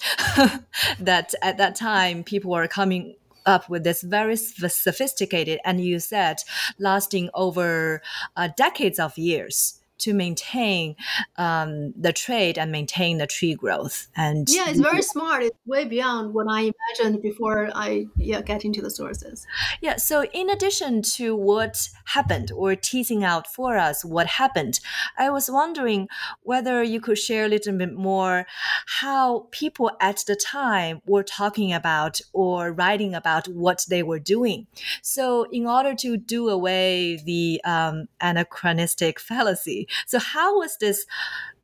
that 1.01 1.35
at 1.43 1.59
that 1.59 1.75
time 1.77 2.25
people 2.25 2.51
were 2.51 2.69
coming 2.69 3.17
up 3.47 3.69
with 3.69 3.85
this 3.85 4.03
very 4.03 4.37
sophisticated, 4.37 5.61
and 5.65 5.81
you 5.81 5.99
said 6.01 6.43
lasting 6.79 7.31
over 7.35 8.03
uh, 8.37 8.49
decades 8.57 8.99
of 8.99 9.17
years 9.19 9.80
to 10.01 10.15
maintain 10.15 10.97
um, 11.37 11.93
the 11.97 12.13
trade 12.13 12.59
and 12.59 12.73
maintain 12.73 13.19
the 13.19 13.27
tree 13.27 13.55
growth. 13.55 14.09
And 14.17 14.49
yeah, 14.49 14.69
it's 14.69 14.81
very 14.81 15.03
smart. 15.03 15.43
It's 15.43 15.57
way 15.67 15.85
beyond 15.85 16.35
what 16.35 16.47
I 16.49 16.73
imagined 16.73 17.23
before 17.23 17.71
I 17.75 18.07
yeah 18.17 18.43
get 18.43 18.65
into 18.65 18.83
the 18.83 18.91
sources. 18.91 19.47
Yeah. 19.81 19.97
So 19.97 20.25
in 20.33 20.51
addition 20.51 21.03
to 21.17 21.37
what 21.37 21.89
happened 22.07 22.53
or 22.53 22.75
teasing 22.75 23.25
out 23.25 23.47
for 23.47 23.77
us 23.77 24.05
what 24.05 24.27
happened, 24.27 24.81
I 25.19 25.31
was 25.31 25.51
wondering 25.51 26.09
whether 26.43 26.83
you 26.83 27.01
could 27.01 27.19
share 27.19 27.45
a 27.45 27.49
little 27.49 27.77
bit 27.77 27.95
more 27.95 28.47
how 29.01 29.49
people 29.51 29.91
at 30.01 30.25
the 30.27 30.37
time 30.37 31.01
were 31.07 31.23
talking 31.23 31.73
about 31.73 32.21
or 32.33 32.73
writing 32.73 33.15
about 33.15 33.47
what 33.49 33.85
they 33.89 34.03
were 34.03 34.19
doing. 34.19 34.67
So 35.03 35.47
in 35.53 35.67
order 35.67 35.95
to 35.97 36.17
do 36.17 36.49
away 36.49 37.21
the 37.25 37.61
um, 37.65 38.07
anachronistic 38.21 39.21
fallacy 39.31 39.89
so, 40.07 40.19
how 40.19 40.59
was 40.59 40.77
this 40.79 41.07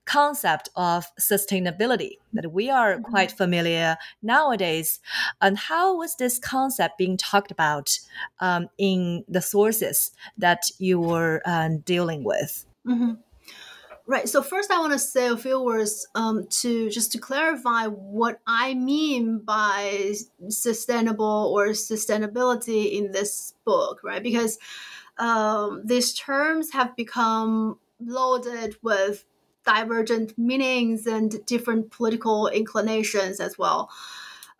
concept 0.06 0.68
of 0.76 1.04
sustainability 1.20 2.18
that 2.32 2.52
we 2.52 2.70
are 2.70 2.94
mm-hmm. 2.94 3.02
quite 3.02 3.32
familiar 3.32 3.96
nowadays? 4.22 5.00
And 5.40 5.58
how 5.58 5.96
was 5.96 6.16
this 6.16 6.38
concept 6.38 6.96
being 6.96 7.16
talked 7.16 7.50
about 7.50 7.98
um, 8.40 8.68
in 8.78 9.24
the 9.28 9.42
sources 9.42 10.12
that 10.38 10.62
you 10.78 11.00
were 11.00 11.42
um, 11.44 11.78
dealing 11.78 12.24
with? 12.24 12.64
Mm-hmm. 12.86 13.14
Right. 14.08 14.28
So 14.28 14.40
first, 14.40 14.70
I 14.70 14.78
want 14.78 14.92
to 14.92 15.00
say 15.00 15.26
a 15.26 15.36
few 15.36 15.60
words 15.60 16.06
um, 16.14 16.46
to 16.60 16.88
just 16.90 17.10
to 17.12 17.18
clarify 17.18 17.86
what 17.86 18.38
I 18.46 18.74
mean 18.74 19.40
by 19.40 20.14
sustainable 20.48 21.52
or 21.52 21.70
sustainability 21.70 22.92
in 22.92 23.10
this 23.10 23.54
book, 23.64 24.02
right? 24.04 24.22
Because 24.22 24.58
um, 25.18 25.82
these 25.84 26.14
terms 26.14 26.72
have 26.72 26.94
become 26.94 27.80
loaded 28.00 28.76
with 28.82 29.24
divergent 29.64 30.38
meanings 30.38 31.06
and 31.06 31.44
different 31.44 31.90
political 31.90 32.48
inclinations 32.48 33.40
as 33.40 33.58
well. 33.58 33.90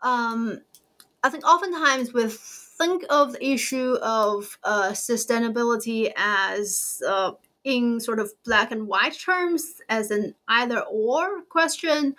Um, 0.01 0.61
I 1.23 1.29
think 1.29 1.45
oftentimes 1.45 2.13
we 2.13 2.27
think 2.29 3.03
of 3.09 3.33
the 3.33 3.45
issue 3.45 3.95
of 4.01 4.57
uh, 4.63 4.89
sustainability 4.91 6.11
as 6.15 7.01
uh, 7.07 7.31
in 7.63 7.99
sort 7.99 8.19
of 8.19 8.31
black 8.45 8.71
and 8.71 8.87
white 8.87 9.17
terms, 9.19 9.81
as 9.89 10.11
an 10.11 10.35
either 10.47 10.79
or 10.81 11.41
question. 11.49 12.15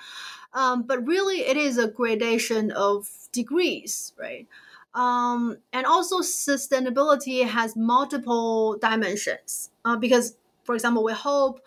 Um, 0.52 0.83
but 0.83 1.07
really, 1.07 1.40
it 1.40 1.57
is 1.57 1.78
a 1.78 1.88
gradation 1.88 2.70
of 2.72 3.09
degrees, 3.33 4.12
right? 4.18 4.46
Um, 4.94 5.59
and 5.72 5.87
also, 5.87 6.18
sustainability 6.18 7.46
has 7.46 7.76
multiple 7.76 8.76
dimensions 8.78 9.70
uh, 9.85 9.96
because 9.96 10.37
for 10.68 10.74
example, 10.74 11.02
we 11.02 11.14
hope 11.14 11.62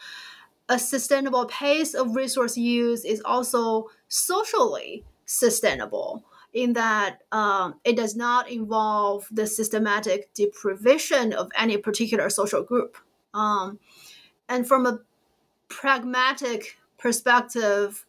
a 0.70 0.78
sustainable 0.78 1.48
pace 1.48 1.96
of 1.96 2.16
resource 2.16 2.56
use 2.56 3.04
is 3.04 3.20
also 3.26 3.90
socially 4.10 5.04
sustainable 5.26 6.24
in 6.54 6.74
that 6.74 7.24
um, 7.32 7.80
it 7.84 7.98
does 7.98 8.16
not 8.16 8.52
involve 8.52 9.28
the 9.32 9.48
systematic 9.48 10.32
deprivation 10.36 11.34
of 11.34 11.50
any 11.58 11.78
particular 11.78 12.30
social 12.30 12.62
group. 12.62 12.96
Um, 13.34 13.80
and 14.48 14.68
from 14.68 14.86
a 14.86 15.00
pragmatic 15.68 16.78
perspective, 17.00 18.06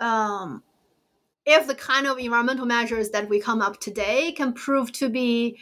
um, 0.00 0.62
if 1.44 1.66
the 1.66 1.74
kind 1.74 2.06
of 2.06 2.18
environmental 2.18 2.64
measures 2.64 3.10
that 3.10 3.28
we 3.28 3.38
come 3.38 3.60
up 3.60 3.80
today 3.80 4.32
can 4.32 4.54
prove 4.54 4.92
to 4.92 5.10
be 5.10 5.58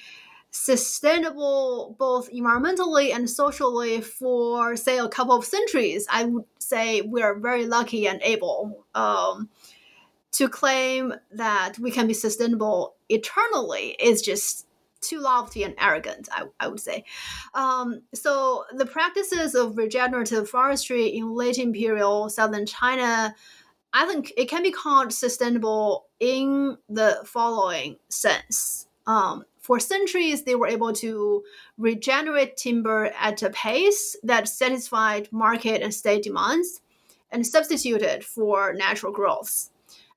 sustainable 0.50 1.94
both 1.98 2.30
environmentally 2.32 3.14
and 3.14 3.30
socially 3.30 4.00
for 4.00 4.76
say 4.76 4.98
a 4.98 5.08
couple 5.08 5.36
of 5.36 5.44
centuries 5.44 6.06
i 6.10 6.24
would 6.24 6.44
say 6.58 7.02
we're 7.02 7.38
very 7.38 7.66
lucky 7.66 8.08
and 8.08 8.20
able 8.22 8.84
um, 8.94 9.48
to 10.32 10.48
claim 10.48 11.14
that 11.30 11.78
we 11.78 11.90
can 11.90 12.06
be 12.06 12.14
sustainable 12.14 12.94
eternally 13.08 13.96
is 14.00 14.22
just 14.22 14.66
too 15.00 15.20
lofty 15.20 15.62
and 15.62 15.74
arrogant 15.78 16.28
i, 16.32 16.44
I 16.58 16.68
would 16.68 16.80
say. 16.80 17.04
Um, 17.54 18.02
so 18.12 18.64
the 18.74 18.86
practices 18.86 19.54
of 19.54 19.78
regenerative 19.78 20.48
forestry 20.48 21.06
in 21.06 21.32
late 21.32 21.58
imperial 21.58 22.28
southern 22.28 22.66
china 22.66 23.34
i 23.92 24.04
think 24.04 24.32
it 24.36 24.46
can 24.46 24.62
be 24.64 24.72
called 24.72 25.12
sustainable 25.12 26.06
in 26.20 26.76
the 26.88 27.22
following 27.24 27.96
sense. 28.08 28.86
Um, 29.06 29.44
for 29.70 29.78
centuries, 29.78 30.42
they 30.42 30.56
were 30.56 30.66
able 30.66 30.92
to 30.92 31.44
regenerate 31.78 32.56
timber 32.56 33.12
at 33.16 33.40
a 33.44 33.50
pace 33.50 34.16
that 34.24 34.48
satisfied 34.48 35.28
market 35.30 35.80
and 35.80 35.94
state 35.94 36.24
demands 36.24 36.80
and 37.30 37.46
substituted 37.46 38.24
for 38.24 38.72
natural 38.72 39.12
growth. 39.12 39.70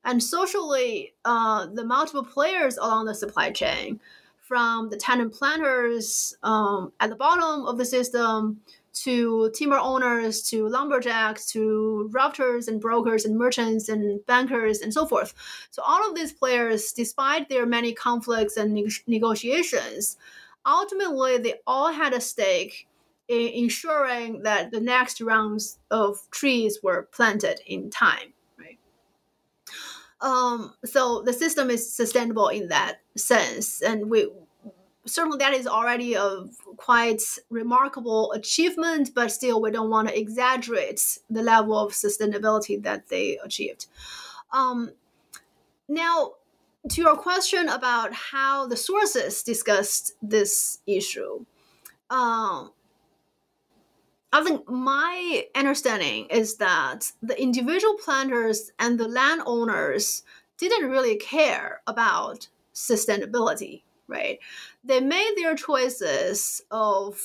And 0.04 0.24
socially, 0.24 1.14
uh, 1.24 1.68
the 1.68 1.86
multiple 1.86 2.24
players 2.24 2.78
along 2.78 3.06
the 3.06 3.14
supply 3.14 3.52
chain, 3.52 4.00
from 4.40 4.90
the 4.90 4.98
tenant 4.98 5.34
planters 5.36 6.36
um, 6.42 6.92
at 7.00 7.12
the 7.12 7.16
bottom 7.16 7.68
of 7.68 7.78
the 7.78 7.86
system 7.86 8.60
to 8.94 9.52
timber 9.56 9.78
owners, 9.78 10.42
to 10.50 10.68
lumberjacks, 10.68 11.48
to 11.52 12.10
rafters 12.12 12.68
and 12.68 12.80
brokers 12.80 13.26
and 13.26 13.38
merchants 13.38 13.90
and 13.90 14.26
bankers 14.26 14.82
and 14.82 14.94
so 14.94 15.06
forth. 15.06 15.34
So 15.72 15.82
all 15.86 16.08
of 16.08 16.16
these 16.16 16.32
players, 16.32 16.94
despite 16.94 17.50
their 17.50 17.66
many 17.66 17.94
conflicts 17.94 18.58
and 18.58 18.74
ne- 18.74 18.88
negotiations, 19.08 20.18
ultimately 20.66 21.38
they 21.38 21.56
all 21.66 21.92
had 21.92 22.14
a 22.14 22.22
stake 22.22 22.88
in 23.28 23.48
ensuring 23.64 24.44
that 24.44 24.72
the 24.72 24.82
next 24.82 25.22
rounds 25.22 25.80
of 25.90 26.20
trees 26.30 26.80
were 26.84 27.08
planted 27.12 27.62
in 27.66 27.90
time. 27.90 28.34
Right. 28.60 28.78
Um, 30.22 30.74
so 30.86 31.22
the 31.22 31.34
system 31.34 31.70
is 31.70 31.94
sustainable 31.94 32.50
in 32.50 32.68
that 32.68 33.02
sense, 33.16 33.82
and 33.82 34.10
we 34.10 34.28
certainly 35.06 35.38
that 35.40 35.54
is 35.54 35.68
already 35.68 36.14
a 36.14 36.46
quite 36.78 37.22
remarkable 37.50 38.32
achievement, 38.34 39.12
but 39.14 39.32
still 39.32 39.62
we 39.62 39.72
don't 39.72 39.90
want 39.90 40.08
to 40.08 40.18
exaggerate 40.18 41.20
the 41.30 41.42
level 41.42 41.78
of 41.78 41.92
sustainability 41.92 42.82
that 42.84 43.08
they 43.10 43.38
achieved. 43.44 43.88
Um, 44.52 44.92
now, 45.88 46.34
to 46.90 47.02
your 47.02 47.16
question 47.16 47.70
about 47.70 48.14
how 48.14 48.68
the 48.68 48.78
sources 48.78 49.44
discussed 49.44 50.14
this 50.22 50.80
issue, 50.86 51.46
um, 52.10 52.72
I 54.34 54.44
think 54.44 54.68
my 54.68 55.46
understanding 55.56 56.26
is 56.30 56.58
that 56.58 57.12
the 57.22 57.40
individual 57.40 57.96
planters 58.04 58.72
and 58.80 59.00
the 59.00 59.08
landowners 59.08 60.24
didn't 60.58 60.90
really 60.90 61.18
care 61.18 61.82
about 61.86 62.48
sustainability, 62.74 63.84
right? 64.14 64.40
they 64.84 65.02
made 65.02 65.34
their 65.36 65.56
choices 65.56 66.62
of 66.72 67.20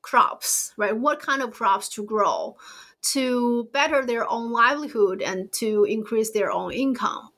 crops, 0.00 0.72
right? 0.76 0.96
What 0.96 1.20
kind 1.20 1.42
of 1.42 1.52
crops 1.52 1.88
to 1.90 2.04
grow 2.04 2.56
to 3.02 3.68
better 3.72 4.06
their 4.06 4.30
own 4.30 4.52
livelihood 4.52 5.20
and 5.20 5.52
to 5.52 5.84
increase 5.84 6.30
their 6.30 6.50
own 6.50 6.72
income. 6.72 7.30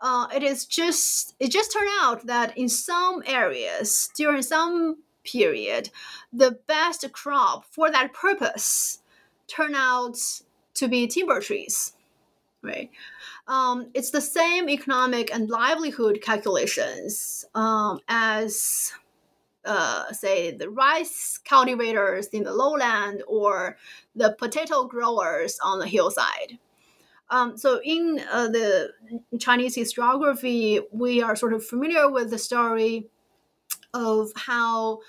Uh, 0.00 0.26
it 0.34 0.42
is 0.42 0.66
just 0.66 1.34
it 1.40 1.50
just 1.50 1.72
turned 1.72 1.90
out 2.00 2.26
that 2.26 2.56
in 2.56 2.68
some 2.68 3.22
areas 3.26 4.10
during 4.16 4.42
some 4.42 4.98
period, 5.24 5.90
the 6.32 6.58
best 6.66 7.10
crop 7.12 7.64
for 7.66 7.90
that 7.90 8.12
purpose 8.12 9.02
turned 9.46 9.74
out 9.76 10.16
to 10.74 10.88
be 10.88 11.06
timber 11.06 11.40
trees. 11.40 11.92
right? 12.62 12.90
Um, 13.48 13.90
it's 13.94 14.10
the 14.10 14.20
same 14.20 14.68
economic 14.68 15.34
and 15.34 15.48
livelihood 15.48 16.20
calculations 16.22 17.44
um, 17.54 17.98
as, 18.08 18.92
uh, 19.64 20.12
say, 20.12 20.52
the 20.52 20.70
rice 20.70 21.38
cultivators 21.44 22.28
in 22.28 22.44
the 22.44 22.52
lowland 22.52 23.22
or 23.26 23.76
the 24.14 24.36
potato 24.38 24.84
growers 24.84 25.58
on 25.62 25.78
the 25.78 25.86
hillside. 25.86 26.58
Um, 27.30 27.56
so 27.56 27.80
in 27.84 28.20
uh, 28.30 28.48
the 28.48 28.90
Chinese 29.38 29.76
historiography, 29.76 30.80
we 30.90 31.22
are 31.22 31.36
sort 31.36 31.52
of 31.52 31.64
familiar 31.64 32.10
with 32.10 32.30
the 32.30 32.38
story 32.38 33.08
of 33.94 34.30
how 34.36 35.00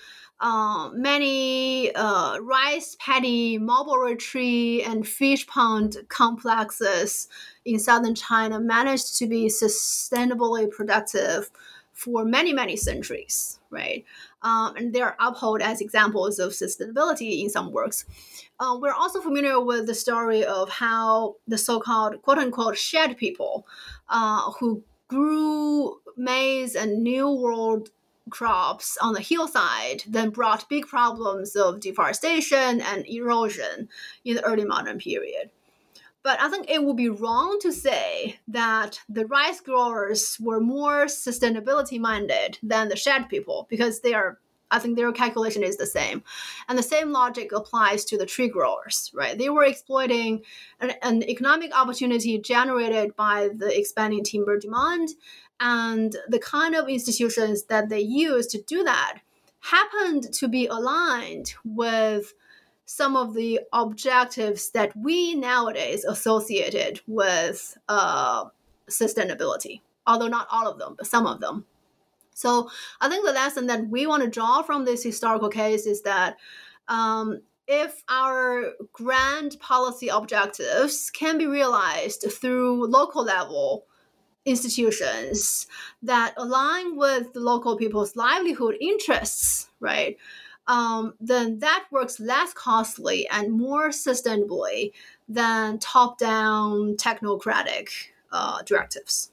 uh, 0.42 0.90
many 0.92 1.94
uh, 1.94 2.38
rice 2.40 2.96
paddy, 2.98 3.58
mulberry 3.58 4.16
tree, 4.16 4.82
and 4.82 5.06
fish 5.06 5.46
pond 5.46 5.96
complexes 6.08 7.28
in 7.64 7.78
southern 7.78 8.14
China 8.14 8.58
managed 8.58 9.16
to 9.18 9.28
be 9.28 9.46
sustainably 9.46 10.68
productive 10.68 11.48
for 11.92 12.24
many, 12.24 12.52
many 12.52 12.76
centuries, 12.76 13.60
right? 13.70 14.04
Um, 14.42 14.74
and 14.76 14.92
they're 14.92 15.16
upheld 15.20 15.62
as 15.62 15.80
examples 15.80 16.40
of 16.40 16.50
sustainability 16.50 17.42
in 17.42 17.48
some 17.48 17.70
works. 17.70 18.04
Uh, 18.58 18.76
we're 18.80 18.94
also 18.94 19.20
familiar 19.20 19.60
with 19.60 19.86
the 19.86 19.94
story 19.94 20.44
of 20.44 20.68
how 20.68 21.36
the 21.46 21.58
so-called 21.58 22.20
quote-unquote 22.22 22.76
shed 22.76 23.16
people 23.16 23.64
uh, 24.08 24.50
who 24.58 24.82
grew 25.06 26.00
maize 26.16 26.74
and 26.74 27.02
new 27.02 27.30
world 27.30 27.90
crops 28.30 28.96
on 29.00 29.12
the 29.14 29.20
hillside 29.20 30.02
then 30.06 30.30
brought 30.30 30.68
big 30.68 30.86
problems 30.86 31.56
of 31.56 31.80
deforestation 31.80 32.80
and 32.80 33.06
erosion 33.06 33.88
in 34.24 34.36
the 34.36 34.44
early 34.44 34.64
modern 34.64 34.98
period. 34.98 35.50
But 36.22 36.40
I 36.40 36.48
think 36.48 36.70
it 36.70 36.84
would 36.84 36.96
be 36.96 37.08
wrong 37.08 37.58
to 37.62 37.72
say 37.72 38.38
that 38.46 39.00
the 39.08 39.26
rice 39.26 39.60
growers 39.60 40.38
were 40.40 40.60
more 40.60 41.06
sustainability 41.06 41.98
minded 41.98 42.58
than 42.62 42.88
the 42.88 42.96
shed 42.96 43.28
people 43.28 43.66
because 43.68 44.00
they 44.00 44.14
are 44.14 44.38
I 44.72 44.78
think 44.78 44.96
their 44.96 45.12
calculation 45.12 45.62
is 45.62 45.76
the 45.76 45.86
same. 45.86 46.22
And 46.66 46.78
the 46.78 46.82
same 46.82 47.12
logic 47.12 47.52
applies 47.52 48.06
to 48.06 48.16
the 48.16 48.24
tree 48.24 48.48
growers, 48.48 49.10
right? 49.14 49.36
They 49.36 49.50
were 49.50 49.64
exploiting 49.64 50.40
an, 50.80 50.92
an 51.02 51.22
economic 51.24 51.76
opportunity 51.76 52.38
generated 52.38 53.14
by 53.14 53.50
the 53.54 53.78
expanding 53.78 54.24
timber 54.24 54.58
demand 54.58 55.10
and 55.62 56.16
the 56.26 56.40
kind 56.40 56.74
of 56.74 56.88
institutions 56.88 57.64
that 57.66 57.88
they 57.88 58.00
use 58.00 58.48
to 58.48 58.60
do 58.62 58.82
that 58.82 59.20
happened 59.60 60.32
to 60.32 60.48
be 60.48 60.66
aligned 60.66 61.54
with 61.64 62.34
some 62.84 63.16
of 63.16 63.32
the 63.34 63.60
objectives 63.72 64.70
that 64.72 64.92
we 64.96 65.36
nowadays 65.36 66.04
associated 66.04 67.00
with 67.06 67.78
uh, 67.88 68.46
sustainability. 68.90 69.80
Although 70.04 70.26
not 70.26 70.48
all 70.50 70.66
of 70.68 70.80
them 70.80 70.96
but 70.98 71.06
some 71.06 71.26
of 71.26 71.40
them. 71.40 71.64
So 72.34 72.68
i 73.00 73.08
think 73.08 73.24
the 73.24 73.32
lesson 73.32 73.68
that 73.68 73.86
we 73.88 74.06
want 74.06 74.24
to 74.24 74.28
draw 74.28 74.62
from 74.62 74.84
this 74.84 75.04
historical 75.04 75.48
case 75.48 75.86
is 75.86 76.02
that 76.02 76.38
um, 76.88 77.40
if 77.68 78.02
our 78.08 78.72
grand 78.92 79.60
policy 79.60 80.08
objectives 80.08 81.08
can 81.10 81.38
be 81.38 81.46
realized 81.46 82.24
through 82.32 82.86
local 82.88 83.22
level 83.22 83.86
institutions 84.44 85.66
that 86.02 86.34
align 86.36 86.96
with 86.96 87.32
the 87.32 87.40
local 87.40 87.76
people's 87.76 88.16
livelihood 88.16 88.76
interests, 88.80 89.68
right? 89.80 90.16
Um, 90.66 91.14
then 91.20 91.58
that 91.58 91.86
works 91.90 92.20
less 92.20 92.52
costly 92.52 93.28
and 93.30 93.52
more 93.52 93.88
sustainably 93.88 94.92
than 95.28 95.78
top 95.78 96.18
down 96.18 96.96
technocratic 96.96 97.88
uh, 98.30 98.62
directives. 98.62 99.30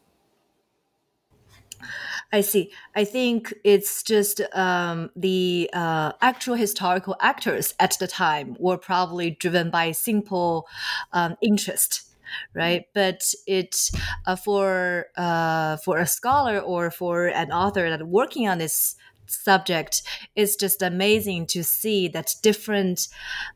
I 2.31 2.41
see. 2.41 2.71
I 2.95 3.05
think 3.05 3.53
it's 3.63 4.03
just 4.03 4.41
um, 4.53 5.09
the 5.15 5.69
uh, 5.73 6.11
actual 6.21 6.55
historical 6.55 7.15
actors 7.21 7.73
at 7.79 7.97
the 7.99 8.07
time 8.07 8.55
were 8.59 8.77
probably 8.77 9.31
driven 9.31 9.69
by 9.69 9.91
simple 9.93 10.67
um, 11.13 11.37
interest 11.41 12.08
right 12.53 12.85
but 12.93 13.33
it 13.47 13.89
uh, 14.25 14.35
for 14.35 15.07
uh, 15.17 15.77
for 15.77 15.97
a 15.97 16.07
scholar 16.07 16.59
or 16.59 16.91
for 16.91 17.27
an 17.27 17.51
author 17.51 17.89
that 17.89 18.07
working 18.07 18.47
on 18.47 18.57
this 18.57 18.95
subject 19.27 20.01
it's 20.35 20.55
just 20.55 20.81
amazing 20.81 21.45
to 21.45 21.63
see 21.63 22.07
that 22.07 22.33
different 22.41 23.07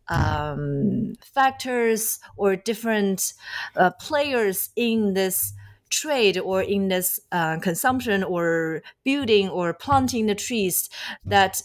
um, 0.08 1.16
factors 1.34 2.20
or 2.38 2.56
different 2.56 3.34
uh, 3.76 3.90
players 4.00 4.70
in 4.76 5.14
this 5.16 5.54
trade 5.90 6.38
or 6.38 6.62
in 6.62 6.88
this 6.90 7.20
uh, 7.32 7.58
consumption 7.60 8.24
or 8.24 8.82
building 9.04 9.50
or 9.50 9.74
planting 9.74 10.26
the 10.26 10.36
trees 10.36 10.90
that 11.26 11.62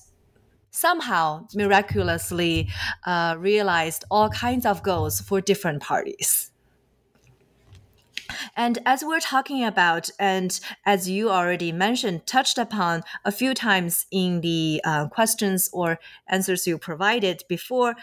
somehow 0.71 1.47
miraculously 1.55 2.69
uh, 3.07 3.35
realized 3.39 4.05
all 4.11 4.29
kinds 4.29 4.65
of 4.67 4.83
goals 4.83 5.21
for 5.21 5.41
different 5.41 5.83
parties. 5.83 6.51
And 8.57 8.79
as 8.85 9.05
we're 9.05 9.21
talking 9.21 9.65
about, 9.65 10.11
and 10.19 10.59
as 10.85 11.09
you 11.09 11.31
already 11.31 11.73
mentioned, 11.73 12.27
touched 12.27 12.59
upon 12.59 13.03
a 13.25 13.33
few 13.33 13.55
times 13.55 14.07
in 14.11 14.41
the 14.41 14.81
uh, 14.85 15.09
questions 15.09 15.71
or 15.73 15.99
answers 16.29 16.67
you 16.67 16.79
provided 16.79 17.43
before, 17.49 17.95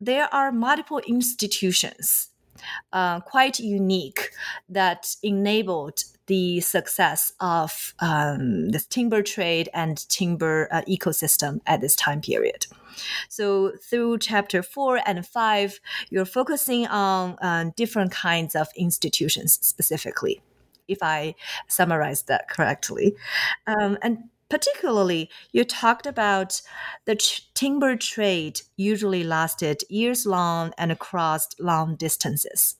there 0.00 0.32
are 0.32 0.52
multiple 0.52 1.00
institutions 1.06 2.27
uh, 2.92 3.20
quite 3.20 3.58
unique 3.58 4.30
that 4.68 5.16
enabled 5.22 6.04
the 6.26 6.60
success 6.60 7.32
of 7.40 7.94
um, 8.00 8.70
the 8.70 8.78
timber 8.78 9.22
trade 9.22 9.68
and 9.72 10.08
timber 10.08 10.68
uh, 10.70 10.82
ecosystem 10.82 11.60
at 11.66 11.80
this 11.80 11.96
time 11.96 12.20
period. 12.20 12.66
So 13.28 13.72
through 13.82 14.18
chapter 14.18 14.62
four 14.62 15.00
and 15.06 15.26
five, 15.26 15.80
you're 16.10 16.24
focusing 16.26 16.86
on 16.86 17.36
uh, 17.40 17.70
different 17.76 18.12
kinds 18.12 18.54
of 18.54 18.68
institutions 18.76 19.58
specifically, 19.62 20.40
if 20.86 20.98
I 21.02 21.34
summarize 21.68 22.22
that 22.22 22.48
correctly. 22.48 23.14
Um, 23.66 23.96
and 24.02 24.24
particularly, 24.48 25.30
you 25.52 25.64
talked 25.64 26.06
about 26.06 26.60
the 27.04 27.16
timber 27.54 27.96
trade 27.96 28.62
usually 28.76 29.24
lasted 29.24 29.82
years 29.88 30.26
long 30.26 30.72
and 30.78 30.98
crossed 30.98 31.60
long 31.60 31.96
distances. 31.96 32.76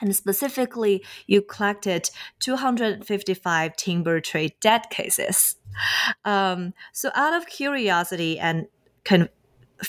And 0.00 0.16
specifically, 0.16 1.04
you 1.26 1.42
collected 1.42 2.10
255 2.38 3.76
timber 3.76 4.20
trade 4.20 4.54
debt 4.60 4.88
cases. 4.90 5.56
Um, 6.24 6.72
so, 6.92 7.10
out 7.14 7.34
of 7.34 7.46
curiosity 7.46 8.38
and 8.38 8.66
of 9.04 9.28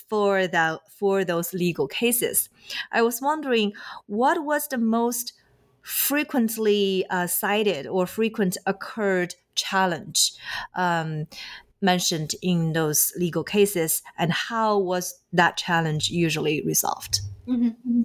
for 0.09 0.47
that 0.47 0.79
for 0.89 1.23
those 1.23 1.53
legal 1.53 1.87
cases. 1.87 2.49
I 2.91 3.01
was 3.01 3.21
wondering 3.21 3.73
what 4.07 4.43
was 4.43 4.67
the 4.67 4.77
most 4.77 5.33
frequently 5.81 7.05
uh, 7.09 7.27
cited 7.27 7.87
or 7.87 8.05
frequent 8.05 8.57
occurred 8.65 9.35
challenge 9.55 10.33
um, 10.75 11.27
mentioned 11.81 12.35
in 12.41 12.73
those 12.73 13.11
legal 13.17 13.43
cases, 13.43 14.03
and 14.17 14.31
how 14.31 14.77
was 14.77 15.21
that 15.33 15.57
challenge 15.57 16.09
usually 16.09 16.61
resolved? 16.65 17.21
Mm-hmm. 17.47 18.03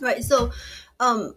Right. 0.00 0.22
So. 0.24 0.52
Um, 0.98 1.34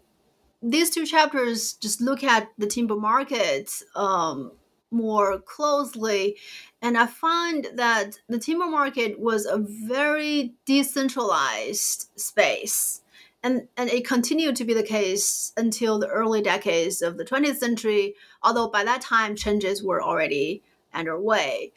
these 0.66 0.90
two 0.90 1.06
chapters 1.06 1.74
just 1.74 2.00
look 2.00 2.24
at 2.24 2.50
the 2.58 2.68
timber 2.68 2.96
market 2.96 3.70
um, 3.96 4.54
more 4.92 5.40
closely 5.40 6.38
and 6.84 6.98
I 6.98 7.08
find 7.08 7.68
that 7.76 8.20
the 8.28 8.38
timber 8.38 8.66
market 8.66 9.18
was 9.18 9.46
a 9.46 9.58
very 9.58 10.54
decentralized 10.66 12.10
space. 12.20 13.00
And, 13.44 13.68
and 13.76 13.90
it 13.90 14.08
continued 14.08 14.56
to 14.56 14.66
be 14.66 14.74
the 14.74 14.84
case 14.84 15.52
until 15.58 16.00
the 16.00 16.08
early 16.08 16.42
decades 16.42 17.02
of 17.02 17.18
the 17.18 17.26
20th 17.26 17.58
century, 17.58 18.16
although 18.42 18.70
by 18.70 18.86
that 18.86 19.02
time 19.02 19.36
changes 19.36 19.84
were 19.84 20.02
already 20.02 20.64
underway. 20.94 21.74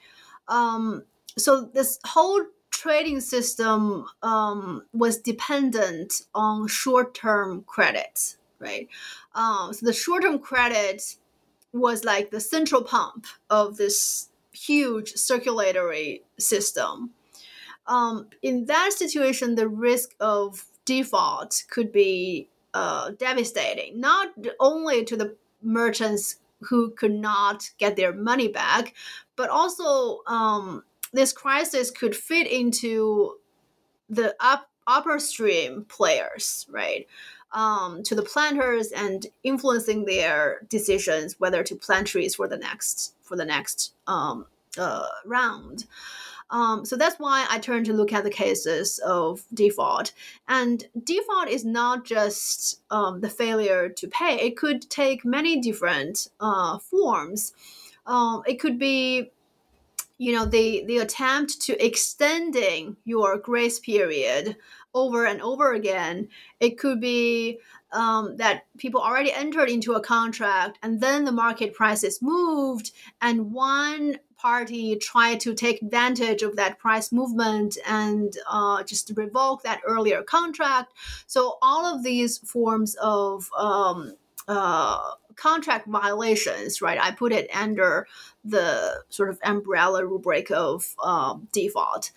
Um, 0.49 1.03
so 1.37 1.63
this 1.63 1.99
whole 2.05 2.45
trading 2.71 3.21
system 3.21 4.07
um, 4.23 4.83
was 4.93 5.19
dependent 5.19 6.23
on 6.35 6.69
short-term 6.69 7.65
credit, 7.67 8.37
right? 8.59 8.89
Um, 9.35 9.73
so 9.73 9.87
the 9.87 9.93
short-term 9.93 10.39
credit 10.39 11.17
was 11.73 12.05
like 12.05 12.31
the 12.31 12.41
central 12.41 12.83
pump 12.83 13.27
of 13.51 13.77
this 13.77 14.29
huge 14.53 15.15
circulatory 15.15 16.23
system. 16.39 17.11
Um, 17.87 18.29
in 18.43 18.67
that 18.67 18.93
situation, 18.93 19.55
the 19.55 19.69
risk 19.69 20.15
of 20.21 20.65
default 20.87 21.65
could 21.71 21.93
be 21.93 22.49
uh, 22.73 23.11
devastating, 23.19 24.01
not 24.01 24.29
only 24.59 25.05
to 25.05 25.17
the 25.17 25.37
merchants 25.63 26.37
who 26.61 26.91
could 26.91 27.13
not 27.13 27.71
get 27.77 27.97
their 27.97 28.15
money 28.15 28.49
back, 28.49 28.95
but 29.37 29.51
also 29.51 30.23
um, 30.27 30.83
this 31.13 31.33
crisis 31.33 31.91
could 31.91 32.17
fit 32.17 32.47
into 32.47 33.35
the 34.09 34.35
up, 34.41 34.71
upper 34.87 35.19
stream 35.19 35.85
players, 35.89 36.67
right? 36.71 37.07
um, 37.53 38.03
to 38.03 38.15
the 38.15 38.23
planters 38.23 38.93
and 38.93 39.27
influencing 39.43 40.05
their 40.05 40.61
decisions 40.69 41.37
whether 41.39 41.63
to 41.63 41.75
plant 41.75 42.07
trees 42.07 42.35
for 42.35 42.49
the 42.49 42.57
next 42.57 43.15
for 43.23 43.37
the 43.37 43.45
next 43.45 43.95
um, 44.07 44.47
uh, 44.79 45.07
round. 45.25 45.87
Um, 46.51 46.85
so 46.85 46.97
that's 46.97 47.19
why 47.19 47.47
I 47.51 47.59
turn 47.59 47.85
to 47.85 47.93
look 47.93 48.13
at 48.13 48.25
the 48.25 48.31
cases 48.31 48.99
of 49.01 49.45
default. 49.53 50.13
And 50.49 50.87
default 51.05 51.49
is 51.49 51.65
not 51.65 52.05
just 52.05 52.81
um, 52.91 53.21
the 53.21 53.31
failure 53.31 53.89
to 53.89 54.09
pay, 54.09 54.37
it 54.41 54.57
could 54.57 54.89
take 54.89 55.25
many 55.25 55.61
different 55.61 56.29
uh, 56.41 56.79
forms. 56.79 57.53
Um, 58.07 58.43
it 58.47 58.61
could 58.61 58.79
be 58.79 59.33
you 60.19 60.33
know 60.33 60.47
the 60.47 60.85
the 60.87 60.99
attempt 60.99 61.61
to 61.61 61.85
extending 61.85 62.97
your 63.05 63.37
grace 63.37 63.79
period 63.79 64.57
over 64.95 65.27
and 65.27 65.43
over 65.43 65.75
again 65.75 66.29
it 66.59 66.79
could 66.79 67.01
be 67.01 67.59
um, 67.93 68.37
that 68.37 68.65
people 68.79 69.01
already 69.01 69.33
entered 69.33 69.69
into 69.69 69.93
a 69.93 70.01
contract 70.01 70.79
and 70.83 71.01
then 71.01 71.25
the 71.25 71.33
market 71.33 71.75
prices 71.75 72.23
moved 72.23 72.93
and 73.21 73.53
one 73.53 74.19
party 74.39 74.97
tried 74.97 75.41
to 75.41 75.55
take 75.55 75.83
advantage 75.83 76.43
of 76.43 76.57
that 76.57 76.79
price 76.79 77.13
movement 77.13 77.77
and 77.87 78.37
uh, 78.49 78.83
just 78.85 79.11
revoke 79.17 79.63
that 79.63 79.81
earlier 79.87 80.23
contract 80.23 80.93
so 81.27 81.59
all 81.63 81.85
of 81.87 82.03
these 82.03 82.39
forms 82.39 82.95
of 82.97 83.49
um, 83.59 84.13
uh, 84.49 84.99
contract 85.37 85.87
violations, 85.87 86.81
right? 86.83 86.99
I 87.01 87.13
put 87.13 87.33
it 87.33 87.49
under 87.55 88.07
the 88.45 89.03
sort 89.09 89.29
of 89.29 89.39
umbrella 89.45 90.05
rubric 90.05 90.51
of 90.51 90.95
um, 91.03 91.49
default. 91.53 92.11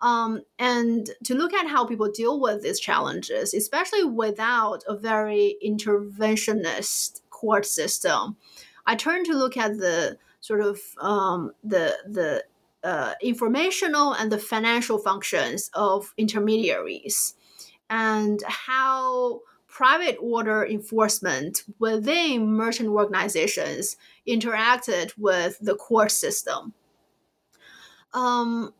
Um, 0.00 0.42
and 0.58 1.10
to 1.24 1.34
look 1.34 1.52
at 1.52 1.68
how 1.68 1.84
people 1.84 2.10
deal 2.10 2.40
with 2.40 2.62
these 2.62 2.80
challenges, 2.80 3.54
especially 3.54 4.04
without 4.04 4.82
a 4.88 4.96
very 4.96 5.56
interventionist 5.64 7.20
court 7.30 7.66
system, 7.66 8.36
I 8.86 8.96
turn 8.96 9.24
to 9.24 9.34
look 9.34 9.56
at 9.56 9.78
the 9.78 10.18
sort 10.42 10.60
of 10.60 10.78
um, 11.00 11.52
the 11.64 11.96
the 12.06 12.44
uh, 12.84 13.14
informational 13.22 14.12
and 14.12 14.30
the 14.30 14.38
financial 14.38 14.98
functions 14.98 15.70
of 15.72 16.12
intermediaries 16.18 17.34
and 17.88 18.42
how 18.46 19.40
private 19.68 20.16
order 20.20 20.66
enforcement 20.66 21.62
within 21.78 22.52
merchant 22.52 22.88
organizations 22.88 23.96
interacted 24.28 25.12
with 25.16 25.58
the 25.60 25.76
court 25.76 26.10
system. 26.10 26.74
Um, 28.12 28.74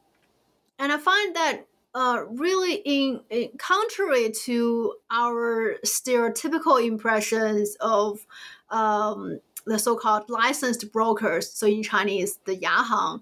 and 0.79 0.93
I 0.93 0.99
find 0.99 1.37
that 1.37 1.67
uh, 1.95 2.25
really, 2.31 2.75
in, 2.85 3.21
in, 3.31 3.51
contrary 3.59 4.33
to 4.45 4.95
our 5.11 5.77
stereotypical 5.85 6.85
impressions 6.85 7.77
of 7.81 8.27
um, 8.71 9.41
the 9.67 9.79
so-called 9.79 10.29
licensed 10.29 10.93
brokers, 10.93 11.51
so 11.51 11.67
in 11.67 11.83
Chinese, 11.83 12.39
the 12.45 12.57
Yahang, 12.57 13.21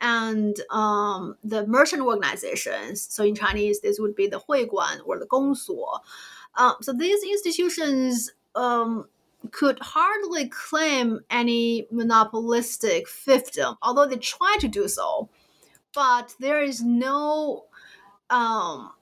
and 0.00 0.56
um, 0.70 1.36
the 1.44 1.66
merchant 1.66 2.02
organizations, 2.02 3.02
so 3.02 3.22
in 3.24 3.34
Chinese, 3.34 3.80
this 3.80 4.00
would 4.00 4.16
be 4.16 4.26
the 4.26 4.40
Huiguan 4.40 5.00
or 5.04 5.18
the 5.18 5.26
Gongsuo. 5.26 6.00
Um, 6.56 6.74
so 6.80 6.92
these 6.92 7.22
institutions 7.22 8.32
um, 8.54 9.06
could 9.50 9.78
hardly 9.80 10.48
claim 10.48 11.20
any 11.30 11.86
monopolistic 11.90 13.06
fiefdom, 13.06 13.76
although 13.82 14.06
they 14.06 14.16
try 14.16 14.56
to 14.60 14.68
do 14.68 14.88
so. 14.88 15.28
But 15.94 16.34
there 16.40 16.62
is 16.62 16.82
no 16.82 17.66
um, 18.30 18.92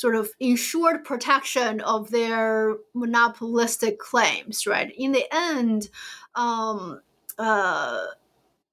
sort 0.00 0.16
of 0.16 0.30
ensured 0.40 1.04
protection 1.04 1.80
of 1.82 2.10
their 2.10 2.76
monopolistic 2.94 3.98
claims, 3.98 4.66
right? 4.66 4.92
In 4.96 5.12
the 5.12 5.26
end, 5.30 5.90
um, 6.34 7.00
uh, 7.38 8.06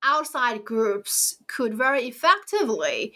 outside 0.03 0.63
groups 0.63 1.37
could 1.47 1.73
very 1.73 2.07
effectively 2.07 3.13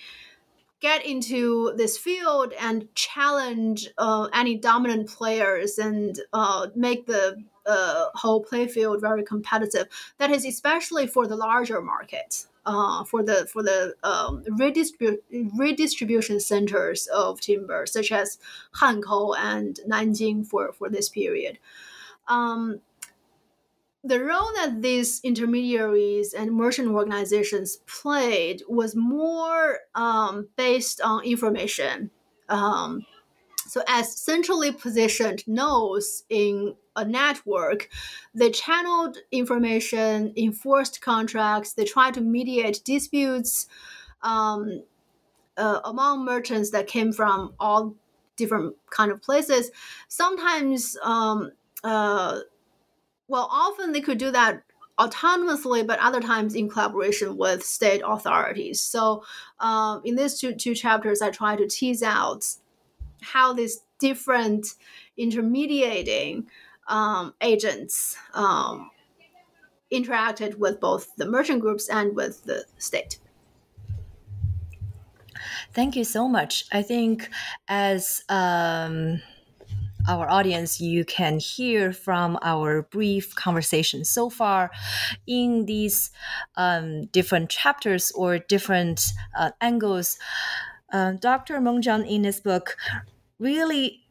get 0.81 1.05
into 1.05 1.73
this 1.77 1.97
field 1.97 2.53
and 2.59 2.93
challenge 2.95 3.87
uh, 3.97 4.27
any 4.33 4.57
dominant 4.57 5.07
players 5.07 5.77
and 5.77 6.19
uh, 6.33 6.67
make 6.75 7.05
the 7.05 7.41
uh, 7.65 8.05
whole 8.15 8.43
playfield 8.43 8.99
very 8.99 9.23
competitive. 9.23 9.87
That 10.17 10.31
is 10.31 10.45
especially 10.45 11.07
for 11.07 11.27
the 11.27 11.35
larger 11.35 11.81
market, 11.81 12.47
uh, 12.65 13.03
for 13.03 13.23
the 13.23 13.47
for 13.47 13.63
the 13.63 13.95
um, 14.03 14.43
redistribu- 14.59 15.19
redistribution 15.57 16.39
centers 16.39 17.07
of 17.07 17.41
timber, 17.41 17.85
such 17.85 18.11
as 18.11 18.37
Hankou 18.79 19.35
and 19.37 19.79
Nanjing 19.87 20.45
for 20.45 20.71
for 20.73 20.89
this 20.89 21.09
period. 21.09 21.59
Um, 22.27 22.81
the 24.03 24.23
role 24.23 24.51
that 24.55 24.81
these 24.81 25.21
intermediaries 25.23 26.33
and 26.33 26.51
merchant 26.51 26.89
organizations 26.89 27.77
played 27.85 28.63
was 28.67 28.95
more 28.95 29.79
um, 29.93 30.49
based 30.55 31.01
on 31.01 31.23
information. 31.23 32.09
Um, 32.49 33.05
so, 33.71 33.81
as 33.87 34.17
centrally 34.17 34.73
positioned 34.73 35.47
nodes 35.47 36.25
in 36.27 36.75
a 36.97 37.05
network, 37.05 37.87
they 38.35 38.49
channeled 38.49 39.19
information, 39.31 40.33
enforced 40.35 40.99
contracts, 40.99 41.71
they 41.71 41.85
tried 41.85 42.15
to 42.15 42.19
mediate 42.19 42.83
disputes 42.83 43.67
um, 44.23 44.83
uh, 45.55 45.79
among 45.85 46.25
merchants 46.25 46.71
that 46.71 46.87
came 46.87 47.13
from 47.13 47.53
all 47.61 47.95
different 48.35 48.75
kind 48.89 49.09
of 49.09 49.21
places. 49.21 49.71
Sometimes 50.09 50.97
um, 51.01 51.51
uh, 51.81 52.39
well, 53.29 53.47
often 53.49 53.93
they 53.93 54.01
could 54.01 54.17
do 54.17 54.31
that 54.31 54.63
autonomously, 54.99 55.87
but 55.87 55.97
other 55.99 56.19
times 56.19 56.55
in 56.55 56.69
collaboration 56.69 57.37
with 57.37 57.63
state 57.63 58.01
authorities. 58.05 58.81
So, 58.81 59.23
um, 59.61 60.01
in 60.03 60.17
these 60.17 60.37
two, 60.37 60.53
two 60.55 60.75
chapters, 60.75 61.21
I 61.21 61.29
try 61.29 61.55
to 61.55 61.69
tease 61.69 62.03
out 62.03 62.43
how 63.21 63.53
these 63.53 63.83
different 63.99 64.67
intermediating 65.17 66.47
um, 66.87 67.33
agents 67.41 68.17
um, 68.33 68.89
interacted 69.91 70.55
with 70.57 70.79
both 70.79 71.15
the 71.17 71.25
merchant 71.25 71.61
groups 71.61 71.89
and 71.89 72.15
with 72.15 72.43
the 72.45 72.65
state. 72.77 73.19
Thank 75.73 75.95
you 75.95 76.03
so 76.03 76.27
much. 76.27 76.65
I 76.71 76.81
think 76.81 77.29
as 77.67 78.23
um, 78.29 79.21
our 80.07 80.29
audience, 80.29 80.79
you 80.79 81.05
can 81.05 81.39
hear 81.39 81.93
from 81.93 82.37
our 82.41 82.83
brief 82.83 83.35
conversation 83.35 84.03
so 84.05 84.29
far 84.29 84.71
in 85.27 85.65
these 85.65 86.11
um, 86.55 87.05
different 87.07 87.49
chapters 87.49 88.11
or 88.11 88.39
different 88.39 89.05
uh, 89.37 89.51
angles. 89.61 90.17
Uh, 90.91 91.13
Dr. 91.13 91.61
Meng 91.61 91.81
Zhang 91.81 92.09
in 92.09 92.23
his 92.23 92.39
book 92.39 92.77
really 93.41 94.01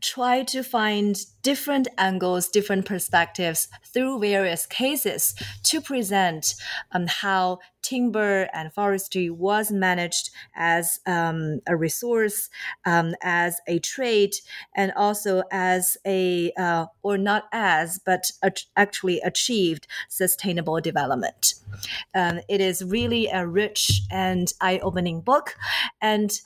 try 0.00 0.42
to 0.42 0.62
find 0.62 1.16
different 1.42 1.86
angles, 1.98 2.48
different 2.48 2.86
perspectives 2.86 3.68
through 3.84 4.18
various 4.18 4.64
cases 4.64 5.34
to 5.62 5.80
present 5.80 6.54
um, 6.92 7.06
how 7.06 7.58
timber 7.82 8.48
and 8.54 8.72
forestry 8.72 9.28
was 9.28 9.70
managed 9.70 10.30
as 10.56 11.00
um, 11.06 11.60
a 11.66 11.76
resource, 11.76 12.48
um, 12.86 13.14
as 13.22 13.60
a 13.66 13.78
trade, 13.78 14.34
and 14.74 14.90
also 14.96 15.42
as 15.52 15.98
a, 16.06 16.50
uh, 16.52 16.86
or 17.02 17.18
not 17.18 17.44
as, 17.52 17.98
but 17.98 18.32
actually 18.76 19.20
achieved 19.20 19.86
sustainable 20.08 20.80
development. 20.80 21.54
Um, 22.14 22.40
it 22.48 22.62
is 22.62 22.82
really 22.82 23.26
a 23.26 23.46
rich 23.46 24.00
and 24.10 24.50
eye 24.62 24.78
opening 24.78 25.20
book. 25.20 25.56
And 26.00 26.40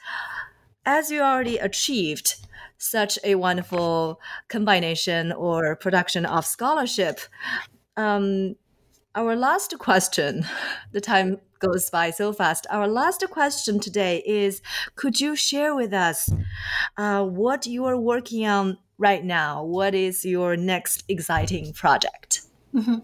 as 0.88 1.10
you 1.10 1.20
already 1.20 1.58
achieved, 1.58 2.36
such 2.78 3.18
a 3.22 3.34
wonderful 3.34 4.18
combination 4.48 5.32
or 5.32 5.76
production 5.76 6.24
of 6.24 6.46
scholarship. 6.46 7.20
Um, 7.98 8.56
our 9.14 9.36
last 9.36 9.78
question, 9.78 10.46
the 10.92 11.02
time 11.02 11.40
goes 11.58 11.90
by 11.90 12.10
so 12.10 12.32
fast. 12.32 12.66
Our 12.70 12.88
last 12.88 13.22
question 13.30 13.80
today 13.80 14.22
is 14.24 14.62
Could 14.94 15.20
you 15.20 15.36
share 15.36 15.74
with 15.74 15.92
us 15.92 16.30
uh, 16.96 17.22
what 17.22 17.66
you 17.66 17.84
are 17.84 17.98
working 17.98 18.46
on 18.46 18.78
right 18.96 19.22
now? 19.22 19.62
What 19.64 19.94
is 19.94 20.24
your 20.24 20.56
next 20.56 21.04
exciting 21.06 21.74
project? 21.74 22.46
Mm-hmm. 22.74 22.98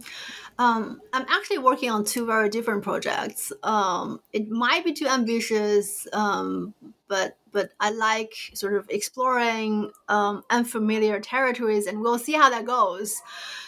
Um, 0.58 1.00
I'm 1.12 1.26
actually 1.28 1.58
working 1.58 1.90
on 1.90 2.04
two 2.04 2.26
very 2.26 2.48
different 2.48 2.84
projects. 2.84 3.52
Um, 3.62 4.20
it 4.32 4.48
might 4.48 4.84
be 4.84 4.92
too 4.92 5.08
ambitious, 5.08 6.06
um, 6.12 6.74
but 7.08 7.36
but 7.52 7.70
I 7.80 7.90
like 7.90 8.34
sort 8.54 8.74
of 8.74 8.86
exploring 8.88 9.90
um, 10.08 10.42
unfamiliar 10.50 11.20
territories, 11.20 11.86
and 11.86 12.00
we'll 12.00 12.18
see 12.18 12.32
how 12.32 12.50
that 12.50 12.66
goes. 12.66 13.20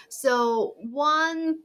So 0.08 0.74
one 0.78 1.60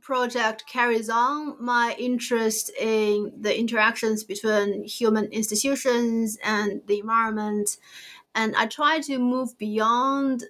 project 0.00 0.64
carries 0.66 1.10
on 1.10 1.56
my 1.62 1.96
interest 1.98 2.70
in 2.80 3.32
the 3.40 3.58
interactions 3.58 4.22
between 4.24 4.84
human 4.84 5.24
institutions 5.26 6.38
and 6.44 6.82
the 6.86 7.00
environment 7.00 7.78
and 8.38 8.54
I 8.54 8.66
try 8.66 9.00
to 9.00 9.18
move 9.18 9.58
beyond 9.58 10.44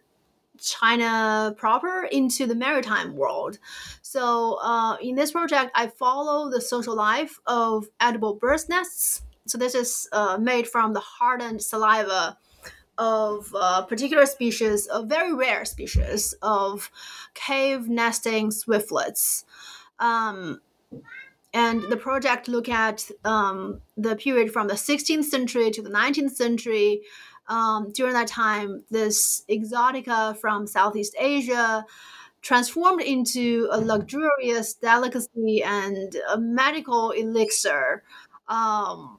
China 0.59 1.55
proper 1.57 2.09
into 2.11 2.47
the 2.47 2.55
maritime 2.55 3.17
world. 3.17 3.59
So 4.03 4.59
uh, 4.63 4.97
in 5.01 5.15
this 5.15 5.33
project, 5.33 5.71
I 5.75 5.89
follow 5.89 6.51
the 6.51 6.61
social 6.61 6.95
life 6.95 7.39
of 7.47 7.87
edible 8.01 8.35
bird's 8.35 8.69
nests. 8.69 9.23
So 9.47 9.59
this 9.59 9.75
is 9.75 10.09
uh, 10.13 10.39
made 10.41 10.69
from 10.69 10.93
the 10.93 11.01
hardened 11.01 11.63
saliva 11.63 12.37
of 12.99 13.55
a 13.59 13.85
particular 13.85 14.27
species, 14.27 14.89
a 14.93 15.03
very 15.03 15.33
rare 15.33 15.65
species 15.65 16.35
of 16.43 16.91
cave 17.35 17.89
nesting 17.89 18.51
swiftlets. 18.51 19.45
Um, 20.01 20.61
and 21.55 21.83
the 21.85 21.97
project 21.97 22.49
look 22.49 22.69
at 22.69 23.11
um, 23.25 23.81
the 23.97 24.17
period 24.17 24.53
from 24.53 24.69
the 24.69 24.75
16th 24.75 25.25
century 25.25 25.71
to 25.71 25.81
the 25.81 25.91
19th 25.91 26.33
century. 26.33 27.03
Um, 27.49 27.93
during 27.93 28.13
that 28.15 28.29
time, 28.29 28.85
this 28.91 29.45
exotica 29.49 30.37
from 30.37 30.67
Southeast 30.67 31.15
Asia 31.19 31.85
transformed 32.43 33.01
into 33.01 33.69
a 33.73 33.81
luxurious 33.81 34.75
delicacy 34.75 35.63
and 35.65 36.15
a 36.31 36.39
medical 36.39 37.11
elixir. 37.11 38.03
Um, 38.49 39.19